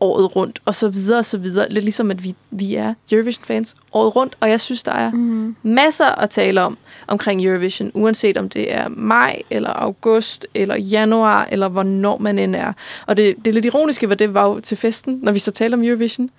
[0.00, 1.66] året rundt, og så videre og så videre.
[1.70, 5.56] Lidt ligesom, at vi, vi er Eurovision-fans året rundt, og jeg synes, der er mm.
[5.62, 11.48] masser at tale om omkring Eurovision, uanset om det er maj, eller august, eller januar,
[11.50, 12.72] eller hvornår man end er.
[13.06, 15.50] Og det, det er lidt ironiske, hvad det var jo til festen, når vi så
[15.50, 16.30] talte om Eurovision.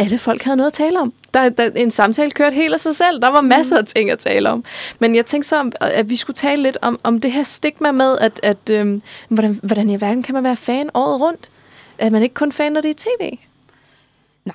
[0.00, 1.12] Alle folk havde noget at tale om.
[1.34, 3.20] Der, der, en samtale kørte helt af sig selv.
[3.20, 4.64] Der var masser af ting at tale om.
[4.98, 8.18] Men jeg tænkte så, at vi skulle tale lidt om, om det her stigma med,
[8.18, 11.50] at, at øhm, hvordan, hvordan i verden kan man være fan året rundt?
[11.98, 13.38] Er man ikke kun fan, når det er tv?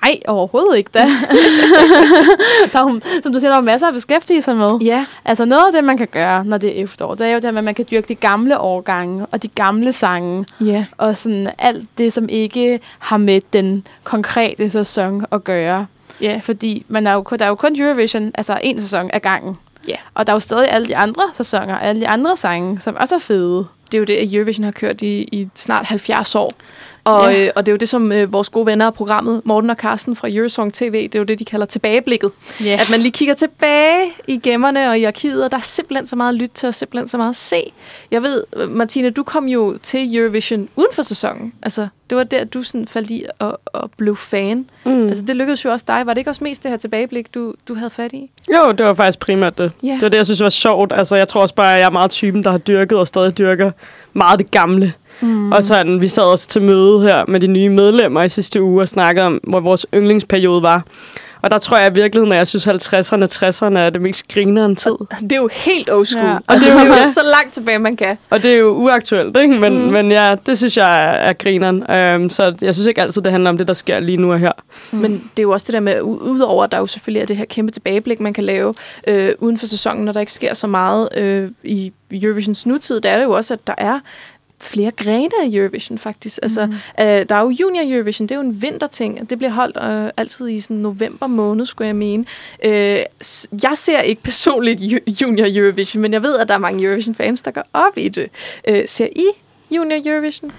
[0.02, 0.98] Nej, overhovedet ikke da.
[2.72, 4.70] der er, som du siger, der er masser at beskæftige sig med.
[4.80, 5.06] Ja.
[5.24, 7.44] Altså noget af det, man kan gøre, når det er efterår, det er jo det,
[7.56, 10.46] at man kan dyrke de gamle årgange og de gamle sange.
[10.60, 10.86] Ja.
[10.96, 15.86] Og sådan alt det, som ikke har med den konkrete sæson at gøre.
[16.20, 16.40] Ja.
[16.42, 19.56] Fordi man er jo, der er jo kun Eurovision, altså en sæson ad gangen.
[19.88, 19.96] Ja.
[20.14, 23.14] Og der er jo stadig alle de andre sæsoner, alle de andre sange, som også
[23.14, 23.66] er fede.
[23.86, 26.50] Det er jo det, at Eurovision har kørt i, i snart 70 år.
[27.04, 27.44] Og, Ja.
[27.44, 29.76] øh, og det er jo det, som øh, vores gode venner af programmet, Morten og
[29.76, 32.30] Carsten fra Eurosong TV, det er jo det, de kalder tilbageblikket.
[32.62, 32.80] Yeah.
[32.80, 36.16] At man lige kigger tilbage i gemmerne og i arkivet, og der er simpelthen så
[36.16, 37.72] meget at lytte til, og simpelthen så meget at se.
[38.10, 41.52] Jeg ved, øh, Martina, du kom jo til Eurovision uden for sæsonen.
[41.62, 44.66] Altså, det var der, du sådan faldt i og, og blev fan.
[44.84, 45.06] Mm.
[45.08, 46.02] Altså, det lykkedes jo også dig.
[46.06, 48.30] Var det ikke også mest det her tilbageblik, du, du havde fat i?
[48.56, 49.72] Jo, det var faktisk primært det.
[49.82, 49.88] Ja.
[49.88, 50.92] Det var det, jeg synes var sjovt.
[50.92, 53.38] Altså, jeg tror også bare, at jeg er meget typen, der har dyrket og stadig
[53.38, 53.70] dyrker
[54.12, 54.92] meget det gamle.
[55.20, 55.52] Mm.
[55.52, 58.82] Og sådan, vi sad også til møde her med de nye medlemmer i sidste uge
[58.82, 60.84] og snakkede om, hvor vores yndlingsperiode var.
[61.42, 64.76] Og der tror jeg i virkeligheden, at jeg synes, 50'erne, 60'erne er det mest grinerende
[64.76, 64.92] tid.
[65.20, 66.24] Det er jo helt old school.
[66.26, 66.34] Ja.
[66.34, 67.06] Og Altså, det er jo- ja.
[67.06, 68.18] så langt tilbage, man kan.
[68.30, 69.54] Og det er jo uaktuelt, ikke?
[69.60, 69.92] Men, Mm.
[69.92, 71.76] men ja, det synes jeg er, er grineren.
[72.22, 74.38] Um, så jeg synes ikke altid, det handler om det, der sker lige nu og
[74.38, 74.52] her.
[74.92, 74.98] Mm.
[74.98, 77.36] Men det er jo også det der med, udover at der jo selvfølgelig er det
[77.36, 78.74] her kæmpe tilbageblik, man kan lave
[79.08, 83.10] øh, uden for sæsonen, når der ikke sker så meget øh, i Eurovisions nutid, der
[83.10, 84.00] er det jo også, at der er
[84.64, 86.38] flere grene af Eurovision faktisk.
[86.42, 86.72] Altså, Mm.
[87.00, 90.10] øh, der er jo Junior Eurovision, det er jo en vinterting, det bliver holdt øh,
[90.16, 92.24] altid i sådan november måned, skulle jeg mene.
[92.64, 92.98] Øh,
[93.62, 97.42] jeg ser ikke personligt Ju- Junior Eurovision, men jeg ved, at der er mange Eurovision-fans,
[97.42, 98.28] der går op i det.
[98.68, 99.24] Øh, ser I
[99.70, 100.52] Junior Eurovision?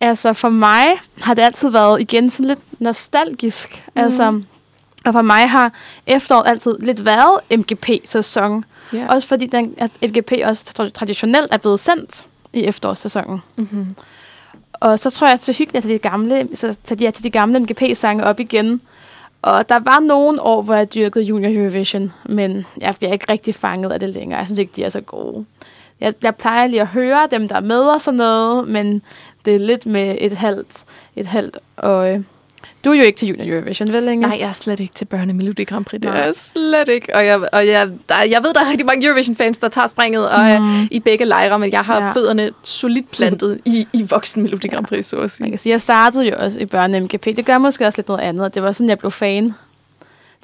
[0.00, 0.84] Altså for mig
[1.20, 3.84] har det altid været igen sådan lidt nostalgisk.
[3.96, 4.02] Mm.
[4.02, 4.40] Altså,
[5.04, 5.72] og for mig har
[6.06, 8.64] efteråret altid lidt været MGP-sæson.
[8.92, 9.06] Ja.
[9.08, 13.38] Også fordi den, at MGP også tra- traditionelt er blevet sendt i efterårssæsonen.
[13.56, 13.86] Mm-hmm.
[14.72, 17.30] Og så tror jeg, at er hyggeligt at de gamle, så tage de, tage de
[17.30, 18.80] gamle MGP-sange op igen.
[19.42, 23.54] Og der var nogle år, hvor jeg dyrkede Junior Eurovision, men jeg bliver ikke rigtig
[23.54, 24.38] fanget af det længere.
[24.38, 25.44] Jeg synes ikke, de er så gode.
[26.00, 29.02] Jeg, jeg plejer lige at høre dem, der er med og sådan noget, men
[29.44, 30.84] det er lidt med et halvt,
[31.16, 32.24] et halvt øje.
[32.88, 34.26] Du er jo ikke til Junior Eurovision, vel, Inge?
[34.28, 36.00] Nej, jeg er slet ikke til børne Melodi Grand Prix.
[36.00, 36.22] Det er Nej.
[36.22, 37.14] jeg slet ikke.
[37.16, 40.30] Og, jeg, og jeg, der, jeg ved, der er rigtig mange Eurovision-fans, der tager springet
[40.30, 40.88] og Mm.
[40.90, 42.06] i begge lejre, men jeg har Ja.
[42.06, 42.12] ja.
[42.12, 45.50] fødderne solidt plantet i, i voksen Melodi Grand Prix, så at Man sige.
[45.50, 47.24] kan sige, jeg startede jo også i børne MGP.
[47.24, 48.44] Det gør måske også lidt noget andet.
[48.44, 49.54] og Det var sådan, jeg blev fan.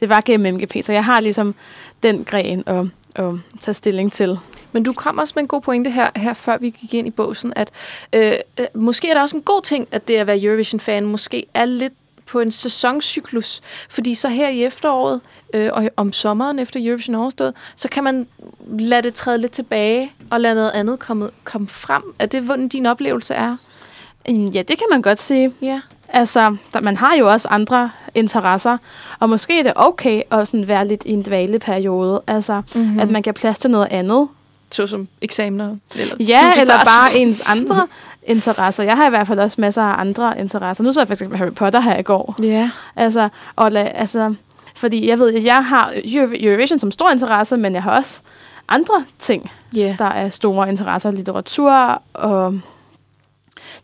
[0.00, 1.54] Det var gennem MGP, så jeg har ligesom
[2.02, 2.82] den gren at,
[3.16, 4.38] at tage stilling til.
[4.72, 7.10] Men du kom også med en god pointe her, her før vi gik ind i
[7.10, 7.70] båsen, at
[8.12, 11.46] øh, øh, måske er der også en god ting, at det at være Eurovision-fan måske
[11.54, 11.92] er lidt
[12.26, 13.60] på en sæsoncyklus.
[13.88, 15.20] Fordi så her i efteråret,
[15.54, 18.26] øh, og om sommeren efter Eurovision er overstået, så kan man
[18.78, 22.02] lade det træde lidt tilbage, og lade noget andet komme, komme frem.
[22.18, 23.56] Er det, hvordan din oplevelse er?
[24.28, 25.52] Mm, Ja, det kan man godt sige.
[25.62, 25.80] Ja.
[26.08, 28.78] Altså, der, man har jo også andre interesser,
[29.20, 32.22] og måske er det okay at sådan være lidt i en dvaleperiode.
[32.26, 32.92] Altså, Mm-hmm.
[32.92, 32.98] mm.
[33.00, 34.28] at man kan plads til noget andet.
[34.70, 35.76] Såsom eksamener?
[35.96, 37.86] Eller Ja, eller bare ens andre
[38.26, 38.84] interesser.
[38.84, 40.84] Jeg har i hvert fald også masser af andre interesser.
[40.84, 42.34] Nu så jeg faktisk Harry Potter her i går.
[42.42, 42.70] Ja.
[42.96, 44.34] Altså, og la, altså,
[44.76, 48.20] fordi jeg ved, at jeg har Euro- Eurovision som stor interesse, men jeg har også
[48.68, 49.96] andre ting, Ja.
[49.98, 51.10] der er store interesser.
[51.10, 52.60] Litteratur og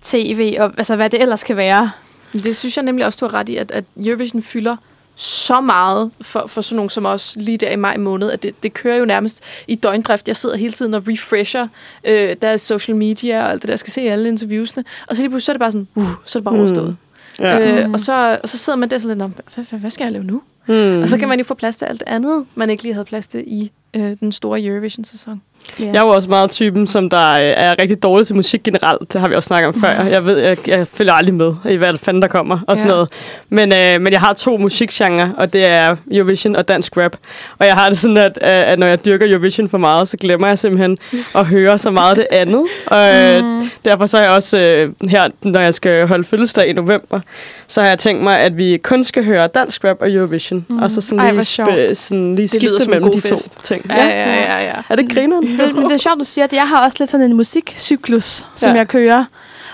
[0.03, 1.91] tv, og altså, hvad det ellers kan være.
[2.33, 4.77] Det synes jeg nemlig også, du har ret i, at, at Eurovision fylder
[5.23, 8.63] så meget for, for sådan nogen som os lige der i maj måned, at det,
[8.63, 10.29] det kører jo nærmest i døgndrift.
[10.29, 11.69] Jeg sidder hele tiden og refresher
[12.05, 14.85] øh, deres social media og alt det der, jeg skal se alle interviewsene.
[15.09, 16.61] Og så lige pludselig så er det bare sådan, uh, så er det bare Mm.
[16.61, 16.97] overstået.
[17.39, 17.83] Ja.
[17.85, 20.05] Øh, og, så, og så sidder man der sådan lidt, "Nå, hvad, hvad, hvad skal
[20.05, 20.43] jeg lave nu?
[20.69, 21.03] Mm.
[21.03, 23.05] Og så kan man jo få plads til alt det andet, man ikke lige havde
[23.05, 25.43] plads til i øh, den store Eurovision-sæson.
[25.81, 25.85] Ja.
[25.87, 29.13] Jeg er jo også meget typen, som der øh, er rigtig dårlig til musik generelt.
[29.13, 29.89] Det har vi også snakket om før.
[30.11, 32.95] Jeg ved, jeg, jeg følger aldrig med i hvad fanden der kommer og sådan Ja.
[32.95, 33.09] noget.
[33.49, 37.17] Men, øh, men jeg har to musikgenre, og det er Eurovision og dansk rap.
[37.59, 40.17] Og jeg har det sådan, at, øh, at når jeg dyrker Eurovision for meget, så
[40.17, 40.99] glemmer jeg simpelthen
[41.35, 42.65] at høre så meget det andet.
[42.87, 43.71] Og øh, Mm.
[43.85, 47.21] derfor så er jeg også øh, her, når jeg skal holde fødselsdag i november,
[47.69, 50.67] så har jeg tænkt mig, at vi kun skal høre dansk rap og Eurovision.
[50.69, 50.79] Mm.
[50.79, 53.53] Og så sådan Ej, lige, sp- sådan lige Det skifte mellem de fest.
[53.53, 53.87] to ting.
[53.91, 54.73] Ja, ja, ja, ja.
[54.91, 55.50] Er det grineren?
[55.59, 58.47] Men, men det er sjovt, du siger, at jeg har også lidt sådan en musikcyklus,
[58.57, 58.77] som Ja.
[58.77, 59.25] jeg kører.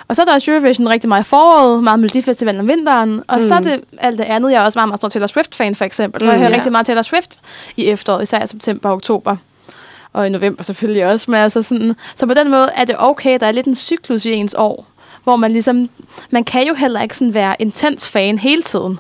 [0.09, 3.23] Og så er der også Eurovision rigtig meget i foråret, meget Melodifestivalen om vinteren.
[3.29, 3.43] Og mm.
[3.43, 3.65] så er Mm.
[3.65, 4.53] det alt det andet.
[4.53, 6.21] Jeg er også meget, meget stor Taylor Swift-fan, for eksempel.
[6.23, 6.41] Så jeg Mm.
[6.41, 6.57] hører Ja.
[6.57, 7.41] rigtig meget Taylor Swift
[7.77, 9.37] i efteråret, især i september og oktober.
[10.13, 11.31] Og i november selvfølgelig også.
[11.31, 14.25] Men altså sådan, så på den måde er det okay, der er lidt en cyklus
[14.25, 14.87] i ens år.
[15.25, 15.91] Hvor man ligesom,
[16.31, 18.99] man kan jo heller ikke sådan være intens fan hele tiden.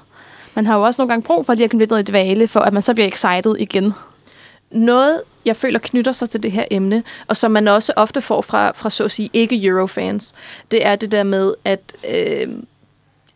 [0.55, 2.49] Man har jo også nogle gange brug for lige at komme lidt ned i dvale,
[2.49, 3.95] for at man så bliver excited igen.
[4.71, 8.43] Noget, jeg føler knytter sig til det her emne, og som man også ofte får
[8.43, 10.33] fra, fra så at sige ikke-Eurofans,
[10.71, 11.81] det er det der med, at
[12.15, 12.49] øh,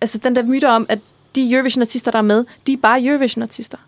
[0.01, 0.99] altså den der myte om, at
[1.35, 3.79] de Eurovision-artister, der er med, de er bare Eurovision-artister.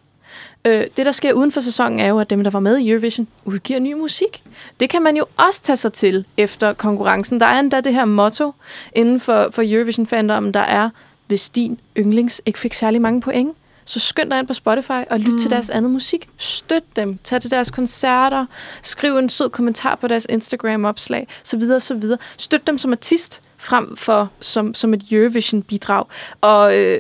[0.65, 2.91] Øh, det, der sker uden for sæsonen, er jo, at dem, der var med i
[2.91, 4.43] Eurovision, udgiver ny musik.
[4.81, 7.41] Det kan man jo også tage sig til efter konkurrencen.
[7.41, 8.53] Der er endda det her motto
[8.93, 10.91] inden for, for Eurovision-fandommen, der er,
[11.27, 15.21] hvis din yndlings ikke fik særlig mange point, så skynd dig ind på Spotify og
[15.21, 15.39] lyt mm.
[15.39, 16.29] til deres andet musik.
[16.37, 17.19] Støt dem.
[17.25, 18.47] Tag til deres koncerter.
[18.83, 22.19] Skriv en sød kommentar på deres Instagram-opslag, så videre, så videre.
[22.37, 26.05] Støt dem som artist frem for som, som et Eurovision-bidrag.
[26.41, 26.99] Og øh,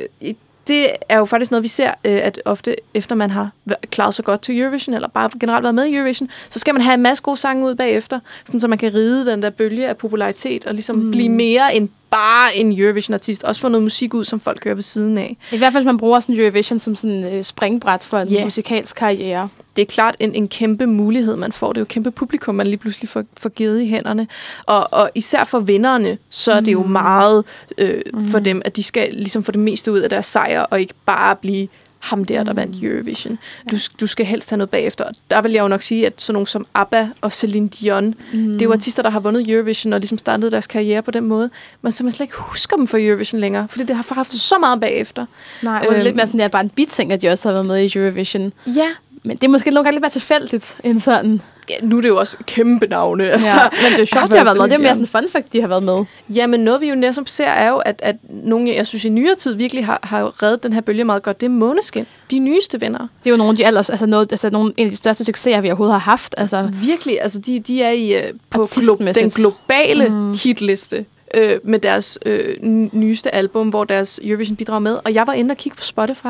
[0.67, 3.51] det er jo faktisk noget, vi ser, øh, at ofte efter man har
[3.91, 6.83] klaret sig godt til Eurovision, eller bare generelt været med i Eurovision, så skal man
[6.83, 9.89] have en masse gode sange ud bagefter, sådan så man kan ride den der bølge
[9.89, 11.11] af popularitet, og ligesom mm.
[11.11, 13.45] blive mere end bare en Eurovision-artist.
[13.45, 15.37] Også få noget musik ud, som folk hører ved siden af.
[15.53, 18.45] I hvert fald, hvis man bruger sådan Eurovision som sådan øh, springbræt for en yeah.
[18.45, 19.49] musikalsk karriere.
[19.77, 21.73] det er klart en, en kæmpe mulighed, man får.
[21.73, 24.29] Det er jo et kæmpe publikum, man lige pludselig får, får givet i hænderne.
[24.67, 27.45] Og, og især for vinderne, så er det jo meget
[27.79, 28.01] øh,
[28.31, 30.95] for dem, at de skal ligesom få det meste ud af deres sejr, og ikke
[31.07, 31.69] bare blive
[32.03, 33.39] ham der, der vandt Eurovision.
[33.71, 35.05] Du, du skal helst have noget bagefter.
[35.05, 38.15] Og der vil jeg jo nok sige, at sådan nogle som ABBA og Celine Dion,
[38.33, 38.53] mm.
[38.53, 41.25] det er jo artister, der har vundet Eurovision og ligesom startet deres karriere på den
[41.25, 41.51] måde,
[41.83, 44.59] men så man slet ikke husker dem for Eurovision længere, fordi det har haft så
[44.59, 45.27] meget bagefter.
[45.63, 46.03] Nej, det er Øhm.
[46.05, 47.99] lidt mere sådan, det er bare en biting, at de også har været med i
[47.99, 48.53] Eurovision.
[48.67, 48.89] Ja,
[49.23, 51.41] Men det er måske nogle gange lidt mere tilfældigt end sådan.
[51.71, 53.31] Ja nu er det jo også kæmpe navne.
[53.31, 54.65] Altså, Ja, men det er jo sjovt, de har været med.
[54.65, 56.05] Det er mere sådan en fun fact, de har været med.
[56.29, 59.09] Ja, men noget vi jo næsten ser er jo, at, at nogle, jeg synes i
[59.09, 61.41] nyere tid virkelig har, har reddet den her bølge meget godt.
[61.41, 62.07] Det er Måneskin.
[62.31, 62.99] De nyeste venner.
[62.99, 65.25] Det er jo nogle af de allers, altså noget, altså nogle, en af de største
[65.25, 66.35] succeser, vi overhovedet har haft.
[66.39, 70.35] Altså, Virkelig, altså de, de er i, øh, på glo- den globale Mm.
[70.45, 71.05] hitliste
[71.35, 72.57] øh, med deres øh,
[72.93, 74.99] nyeste album, hvor deres Eurovision-bidrag med.
[75.05, 76.27] Og jeg var inde og kigge på Spotify.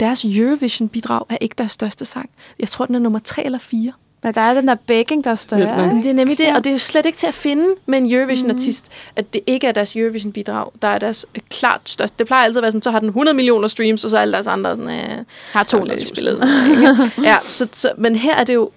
[0.00, 2.30] Deres Eurovision-bidrag er ikke deres største sang.
[2.60, 3.92] Jeg tror, den er nummer tre eller fire.
[4.24, 5.60] Men der er den der baking, der er større.
[5.82, 5.94] Ikke?
[5.94, 6.54] Men det er nemlig det, Ja.
[6.56, 9.66] og det er jo slet ikke til at finde med en Eurovision-artist, at det ikke
[9.66, 12.14] er deres Eurovision-bidrag, der er deres øh, klart største.
[12.18, 14.20] Det plejer altid at være sådan, så har den 100 millioner streams, og så er
[14.20, 16.38] alle deres andre sådan, øh, Har to lidt spillet.
[16.38, 18.70] sådan, ja, så, så, men her er det jo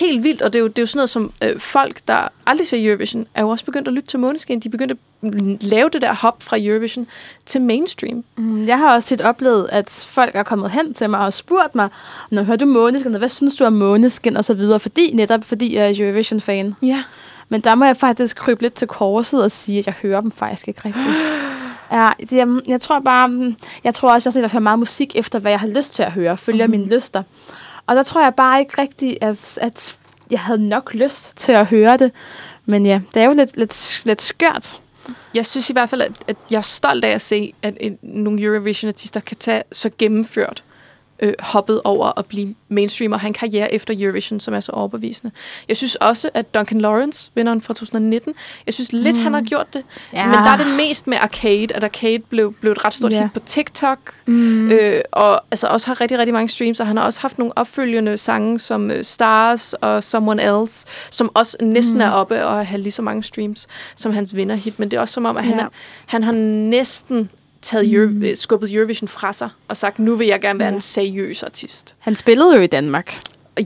[0.00, 2.28] helt vildt, og det er jo, det er jo sådan noget som øh, folk, der
[2.46, 4.60] aldrig ser Eurovision, er jo også begyndt at lytte til Måneskin.
[4.60, 5.13] De er begyndt at mm,
[5.60, 7.06] lave det der hop fra Eurovision
[7.46, 8.24] til mainstream.
[8.36, 11.74] Mm, Jeg har også tit oplevet, at folk er kommet hen til mig og spurgt
[11.74, 11.88] mig,
[12.30, 15.76] når hører du Måneskin, hvad synes du om Måneskin, og så videre, fordi, netop fordi
[15.76, 16.74] jeg er Eurovision-fan.
[16.82, 17.02] Ja.
[17.48, 20.30] Men der må jeg faktisk krybe lidt til korset og sige, at jeg hører dem
[20.30, 21.06] faktisk ikke rigtigt.
[21.92, 25.38] Ja, jeg, jeg tror bare, mm, jeg tror også, jeg at hører meget musik efter,
[25.38, 26.70] hvad jeg har lyst til at høre, følger mm.
[26.70, 27.22] mine lyster.
[27.86, 29.96] Og der tror jeg bare ikke rigtigt, at, at
[30.30, 32.12] jeg havde nok lyst til at høre det.
[32.66, 34.78] Men ja, det er jo lidt, lidt, lidt skørt.
[35.34, 37.98] Jeg synes i hvert fald, at, at jeg er stolt af at se, at en,
[38.02, 40.64] nogle Eurovision-artister kan tage så gennemført
[41.20, 44.72] øh, hoppet over at blive mainstream og have en karriere efter Eurovision, som er så
[44.72, 45.32] overbevisende.
[45.68, 48.34] Jeg synes også, at Duncan Lawrence, vinderen fra 2019,
[48.66, 49.22] jeg synes lidt, mm.
[49.22, 49.82] han har gjort det.
[50.12, 50.24] Ja.
[50.26, 53.22] Men der er det mest med Arcade, at Arcade blev, blev et ret stort Ja.
[53.22, 54.70] hit på TikTok, Mm.
[54.70, 57.58] øh, og altså også har rigtig, rigtig mange streams, og han har også haft nogle
[57.58, 62.00] opfølgende sange som øh, Stars og Someone Else, som også næsten mm.
[62.04, 65.14] er oppe og har lige så mange streams som hans vinderhit, men det er også
[65.14, 65.64] som om, at han, Ja.
[65.64, 65.68] er,
[66.06, 67.30] han har næsten
[67.64, 68.24] taget Euro, mm.
[68.34, 70.74] skubbet Eurovision fra sig og sagt, nu vil jeg gerne være Ja.
[70.74, 71.94] en seriøs artist.
[71.98, 73.20] Han spillede jo i Danmark.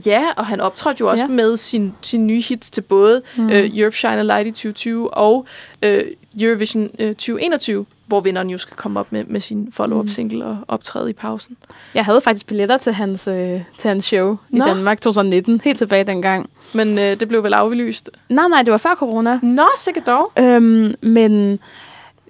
[0.05, 1.27] Ja, og han optrådte jo også Ja.
[1.29, 3.49] med sin, sin nye hits til både mm.
[3.49, 5.45] øh, Europe Shine Light i 2020 og
[5.83, 6.01] øh,
[6.41, 10.09] Eurovision øh, 2021, hvor vinderen jo skal komme op med, med sin follow-up Mm.
[10.09, 11.57] single og optræde i pausen.
[11.93, 14.65] Jeg havde faktisk billetter til hans, øh, til hans show Nå.
[14.65, 16.49] i Danmark 2019, helt tilbage dengang.
[16.73, 18.09] Men øh, det blev vel aflyst.
[18.29, 19.39] Nej, nej, det var før corona.
[19.43, 20.31] Nå, sikkert dog.
[20.39, 21.59] Øhm, men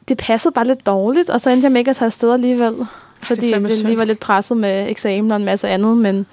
[0.10, 2.76] det passede bare lidt dårligt, og så endte jeg med ikke at tage afsted alligevel.
[3.22, 6.26] Fordi jeg lige var lidt presset med eksamen og en masse andet, men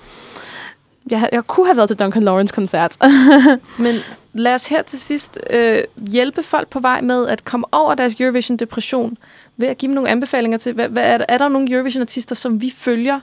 [1.11, 2.97] jeg, jeg kunne have været til Duncan Lawrence koncert.
[3.79, 3.95] Men
[4.33, 5.79] lad os her til sidst øh,
[6.11, 9.19] hjælpe folk på vej med at komme over deres Eurovision-depression
[9.57, 12.35] ved at give dem nogle anbefalinger til, hvad, hvad er, der, er der nogle Eurovision-artister,
[12.35, 13.21] som vi følger,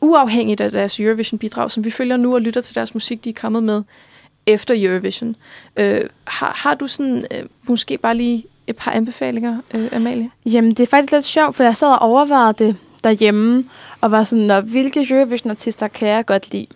[0.00, 3.34] uafhængigt af deres Eurovision-bidrag, som vi følger nu og lytter til deres musik, de er
[3.34, 3.82] kommet med
[4.46, 5.36] efter Eurovision.
[5.76, 10.30] Øh, har, har du sådan øh, måske bare lige et par anbefalinger, øh, Amalie?
[10.46, 13.64] Jamen, det er faktisk lidt sjovt, for jeg sad og overvejede det derhjemme,
[14.00, 16.66] og var sådan, "Nå, hvilke Eurovision-artister kan jeg godt lide?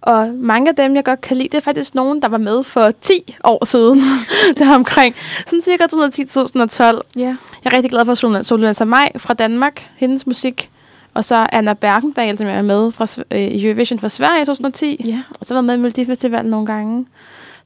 [0.00, 2.62] Og mange af dem, jeg godt kan lide, det er faktisk nogen, der var med
[2.64, 4.00] for 10 år siden.
[4.58, 5.14] der omkring
[5.46, 7.00] sådan cirka 2010-2012.
[7.16, 7.22] Ja.
[7.22, 10.70] Jeg er rigtig glad for Solina- Samaj fra Danmark, hendes musik.
[11.14, 15.00] Og så Anna Bergendal, som jeg er med fra, øh, Eurovision fra Sverige i 2010.
[15.04, 15.22] Ja.
[15.40, 17.06] Og så har jeg været med i Melodifestivalen nogle gange.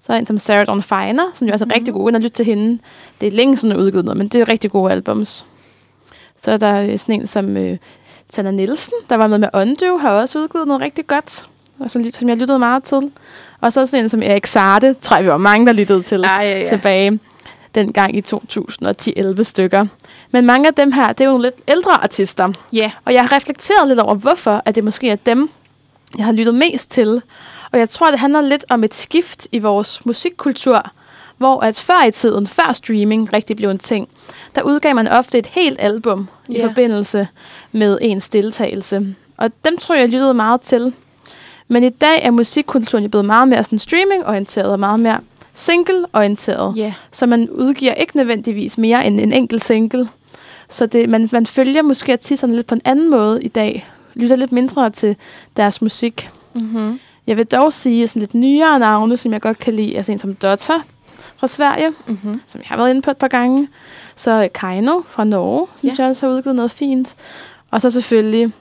[0.07, 1.73] Så en som Sarah Dawn Finer, som jo også er Mhm.
[1.75, 2.09] rigtig god.
[2.09, 2.79] Ind og lytte til hende.
[3.21, 5.45] Det er længe har udgivet noget, men det er rigtig gode albums.
[6.43, 7.79] Så er der øh, sådan en som øh,
[8.33, 11.47] Tanna Nielsen, der var med med Undo, har også udgivet noget rigtig godt.
[11.79, 13.11] Og som, som jeg lyttede meget til.
[13.61, 16.25] Og så sådan en som Erik Sarte, tror jeg, vi var mange, der lyttede til
[16.25, 16.69] Ah, ja, ja.
[16.69, 17.19] tilbage
[17.75, 19.87] dengang i 2010-11 stykker.
[20.31, 22.49] Men mange af dem her, det er jo nogle lidt ældre artister.
[22.73, 22.91] Ja.
[23.05, 25.51] Og jeg har reflekteret lidt over, hvorfor at det måske er dem,
[26.19, 27.23] jeg har lyttet mest til.
[27.73, 30.91] Og jeg tror, det handler lidt om et skift i vores musikkultur,
[31.39, 34.09] hvor at før i tiden, før streaming rigtig blev en ting,
[34.55, 36.67] der udgav man ofte et helt album i Ja.
[36.67, 37.29] forbindelse
[37.73, 39.15] med ens deltagelse.
[39.37, 40.93] Og dem tror jeg, lyttede meget til.
[41.69, 45.21] Men i dag er musikkulturen blevet meget mere sådan streaming-orienteret og meget mere
[45.55, 46.77] single-orienteret.
[46.77, 46.95] Ja.
[47.13, 50.09] Så man udgiver ikke nødvendigvis mere end en enkelt single.
[50.69, 53.89] Så det, man, man følger måske artisterne lidt på en anden måde i dag.
[54.15, 55.17] Lytter lidt mindre til
[55.57, 56.31] deres musik.
[56.55, 57.01] Mm-hmm.
[57.27, 59.97] Jeg vil dog sige sådan lidt nyere navne, som jeg godt kan lide.
[59.97, 60.75] Altså en som Dotta
[61.37, 62.41] fra Sverige, Mm-hmm.
[62.47, 63.69] som jeg har været inde på et par gange.
[64.17, 66.03] Så Kaino fra Norge, synes Ja.
[66.03, 67.17] jeg også har udgivet noget fint.
[67.71, 68.53] Og så selvfølgelig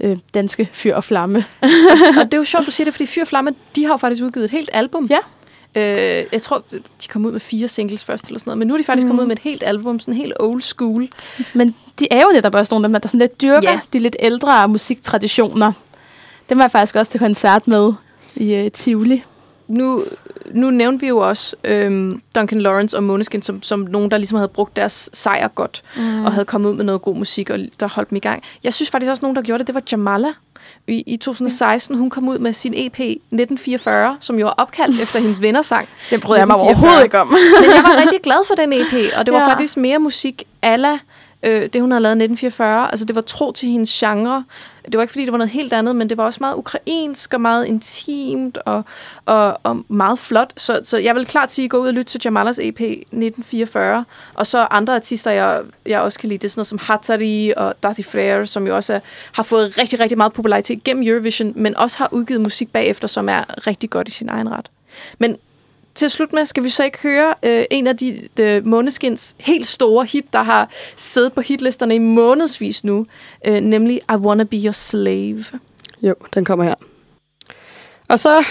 [0.00, 1.38] øh, danske Fyr og Flamme.
[2.20, 3.96] og det er jo sjovt, du siger det, fordi Fyr og Flamme, de har jo
[3.96, 5.04] faktisk udgivet et helt album.
[5.10, 5.18] Ja.
[5.76, 8.74] Øh, jeg tror, de kom ud med fire singles først eller sådan noget, men nu
[8.74, 9.08] er de faktisk mm.
[9.10, 11.08] kommet ud med et helt album, sådan helt old school.
[11.54, 13.80] Men de er jo netop også nogle af dem, der sådan lidt dyrker Ja.
[13.92, 15.72] de lidt ældre musiktraditioner.
[16.48, 17.92] Dem var jeg faktisk også til koncert med
[18.36, 19.24] i uh, Tivoli.
[19.68, 20.04] Nu,
[20.50, 24.36] nu nævnte vi jo også øhm, Duncan Lawrence og Måneskin som, som nogen, der ligesom
[24.36, 26.24] havde brugt deres sejr godt, mm.
[26.24, 28.42] og havde kommet ud med noget god musik, og der holdt dem i gang.
[28.64, 30.28] Jeg synes faktisk også, nogen, der gjorde det, det var Jamala.
[30.86, 35.18] I, I 2016, hun kom ud med sin EP 1944, som jo er opkaldt efter
[35.18, 35.88] hendes vennersang.
[36.10, 36.88] Den bryder jeg mig 1944.
[36.88, 37.26] overhovedet ikke om.
[37.62, 39.44] Men jeg var rigtig glad for den EP, og det var Ja.
[39.44, 39.50] ja.
[39.52, 40.98] faktisk mere musik ala
[41.42, 42.90] øh, det hun havde lavet i 1944.
[42.90, 44.44] Altså, det var tro til hendes genre.
[44.84, 47.34] Det var ikke, fordi det var noget helt andet, men det var også meget ukrainsk
[47.34, 48.82] og meget intimt og,
[49.26, 50.52] og, og meget flot.
[50.56, 54.04] Så, så jeg vil klart sige, gå ud og lytte til Jamalas EP 1944.
[54.34, 57.52] Og så andre artister, jeg, jeg også kan lide, det er sådan noget som Hattari
[57.56, 59.00] og Dati Frere, som jo også er,
[59.32, 63.28] har fået rigtig, rigtig meget popularitet gennem Eurovision, men også har udgivet musik bagefter, som
[63.28, 64.70] er rigtig godt i sin egen ret.
[65.18, 65.36] Men
[65.94, 69.66] til slut med, skal vi så ikke høre øh, en af de, de Måneskins helt
[69.66, 73.06] store hit, der har siddet på hitlisterne i månedsvis nu,
[73.46, 75.44] øh, nemlig I Wanna Be Your Slave.
[76.02, 76.74] Jo, den kommer her.
[78.14, 78.44] Og så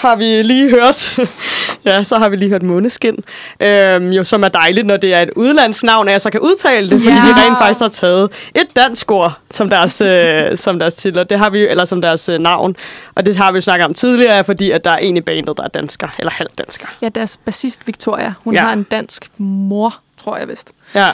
[0.00, 1.18] har vi lige hørt,
[1.88, 3.16] ja, så har vi lige hørt Måneskin,
[3.60, 6.90] øhm, jo, som er dejligt, når det er et udlandsnavn, at jeg så kan udtale
[6.90, 7.22] det, fordi Ja.
[7.22, 11.30] de rent faktisk har taget et dansk ord som deres, øh, som deres titel, og
[11.30, 12.76] det har vi, jo- eller som deres øh, navn.
[13.14, 15.56] Og det har vi jo snakket om tidligere, fordi at der er en i bandet,
[15.56, 16.86] der er dansker, eller halvdansker.
[17.02, 18.34] Ja, deres bassist Victoria.
[18.44, 18.60] Hun ja.
[18.60, 20.72] har en dansk mor, tror jeg vist.
[20.94, 21.06] Ja.
[21.06, 21.12] Ja.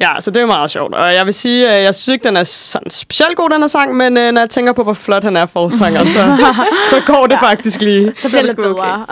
[0.00, 0.94] Ja, så det er meget sjovt.
[0.94, 3.66] Og jeg vil sige, at jeg synes ikke, den er sådan specielt god, den her
[3.66, 6.36] sang, men øh, når jeg tænker på, hvor flot han er forsanger, så,
[6.90, 8.14] så går det faktisk lige.
[8.18, 9.06] Så er bliver det sgu bedre.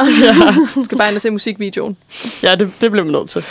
[0.74, 1.96] Du skal bare ind og se musikvideoen.
[2.42, 3.44] Ja, det, det blev vi nødt til.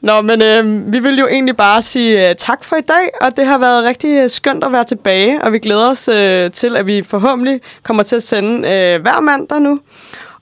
[0.00, 3.36] Nå, men øh, vi vil jo egentlig bare sige øh, tak for i dag, og
[3.36, 6.76] det har været rigtig øh, skønt at være tilbage, og vi glæder os øh, til,
[6.76, 9.80] at vi forhåbentlig kommer til at sende øh, hver mandag nu.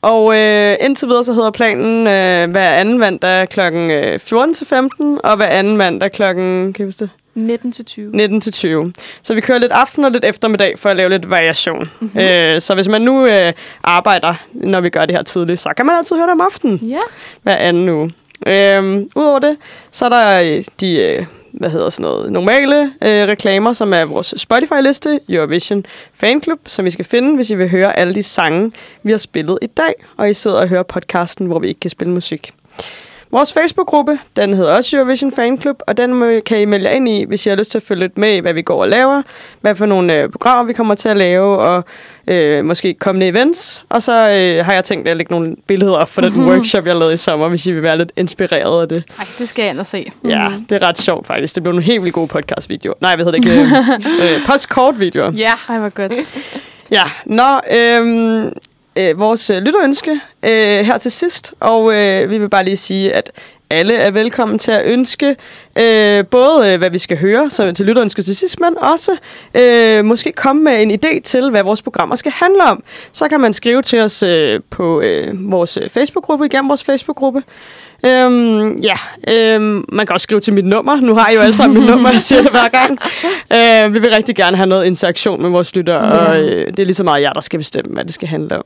[0.03, 3.61] Og øh, indtil videre så hedder planen øh, hver anden mandag kl.
[4.19, 6.23] 14 til 15, og hver anden mandag kl.
[6.23, 7.11] Kan I huske det?
[7.35, 8.11] 19 til 20.
[8.17, 8.93] 19 til 20.
[9.23, 11.79] Så vi kører lidt aften og lidt eftermiddag for at lave lidt variation.
[11.79, 11.89] Mhm.
[12.01, 12.21] Mm-hmm.
[12.21, 15.87] Øh, så hvis man nu øh, arbejder, når vi gør det her tidligt, så kan
[15.87, 16.99] man altid høre det om aftenen Ja.
[17.43, 18.11] hver anden uge.
[18.47, 19.57] Øhm, Udover det,
[19.91, 24.05] så er der øh, de øh, hvad hedder sådan noget, normale øh, reklamer, som er
[24.05, 25.85] vores Spotify-liste, Eurovision
[26.15, 28.73] Fanclub, som I skal finde, hvis I vil høre alle de sange,
[29.03, 31.91] vi har spillet i dag, og I sidder og hører podcasten, hvor vi ikke kan
[31.91, 32.53] spille musik.
[33.33, 37.24] Vores Facebook-gruppe, den hedder også Eurovision Fanclub, og den må- kan I melde ind i,
[37.24, 39.22] hvis I har lyst til at følge lidt med i, hvad vi går og laver,
[39.61, 41.85] hvad for nogle øh, programmer vi kommer til at lave, og
[42.26, 43.85] øh, måske kommende events.
[43.89, 46.97] Og så øh, har jeg tænkt at lægge nogle billeder op for den workshop, jeg
[46.97, 49.05] lavede i sommer, hvis I vil være lidt inspireret af det.
[49.18, 50.12] Ej, det skal jeg ind og se.
[50.24, 51.55] Ja, det er ret sjovt faktisk.
[51.55, 52.95] Det blev nogle helt vildt gode podcast-videoer.
[53.01, 53.61] Nej, hvad hedder det ikke?
[53.62, 55.33] øh, øh, postkort-videoer.
[55.33, 55.53] Ja.
[55.68, 56.35] Ej, hvor godt.
[56.91, 58.53] Ja, nå, øhm,
[58.99, 60.11] øh, vores øh, lytterønske
[60.43, 60.51] øh,
[60.87, 63.31] her til sidst, og øh, vi vil bare lige sige, at
[63.71, 65.37] alle er velkommen til at ønske
[65.81, 69.13] øh, både, øh, hvad vi skal høre så til lytterønske til sidst, men også
[69.55, 72.83] øh, måske komme med en idé til, hvad vores programmer skal handle om.
[73.13, 77.43] Så kan man skrive til os øh, på øh, vores øh, Facebook-gruppe, igennem vores Facebook-gruppe.
[78.07, 78.95] Øhm, ja,
[79.29, 80.97] øhm, man kan også skrive til mit nummer.
[81.01, 82.99] Nu har I jo alle sammen mit nummer, jeg siger det hver gang.
[83.87, 86.25] Øh, vi vil rigtig gerne have noget interaktion med vores lyttere, Ja.
[86.31, 88.57] og øh, det er lige så meget jer, der skal bestemme, hvad det skal handle
[88.59, 88.65] om.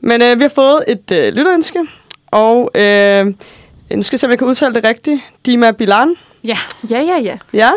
[0.00, 1.78] Men øh, vi har fået et øh, lytterønske,
[2.26, 5.20] og øh, nu skal jeg se, om jeg kan udtale det rigtigt.
[5.46, 6.58] Dima Bilan, Ja.
[6.90, 7.36] Ja, ja, ja.
[7.52, 7.70] ja,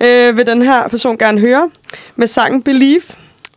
[0.00, 1.70] øh, vil den her person gerne høre
[2.16, 3.02] med sangen Believe.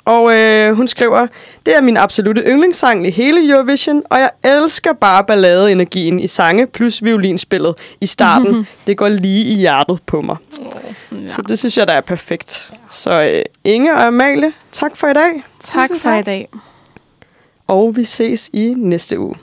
[0.06, 1.28] Og øh, hun skriver,
[1.66, 6.68] det er min absolute yndlingssang i hele Eurovision, og jeg elsker bare balladeenergien i sange
[6.68, 8.68] plus violinspillet i starten.
[8.88, 10.36] det går lige i hjertet på mig.
[11.12, 11.28] ja.
[11.28, 12.72] Så det synes jeg, der er perfekt.
[12.90, 16.50] Så øh, Inge og Amalie, tak for i dag, Tak Tusind for i dag
[17.70, 19.36] og vi ses i næste uge.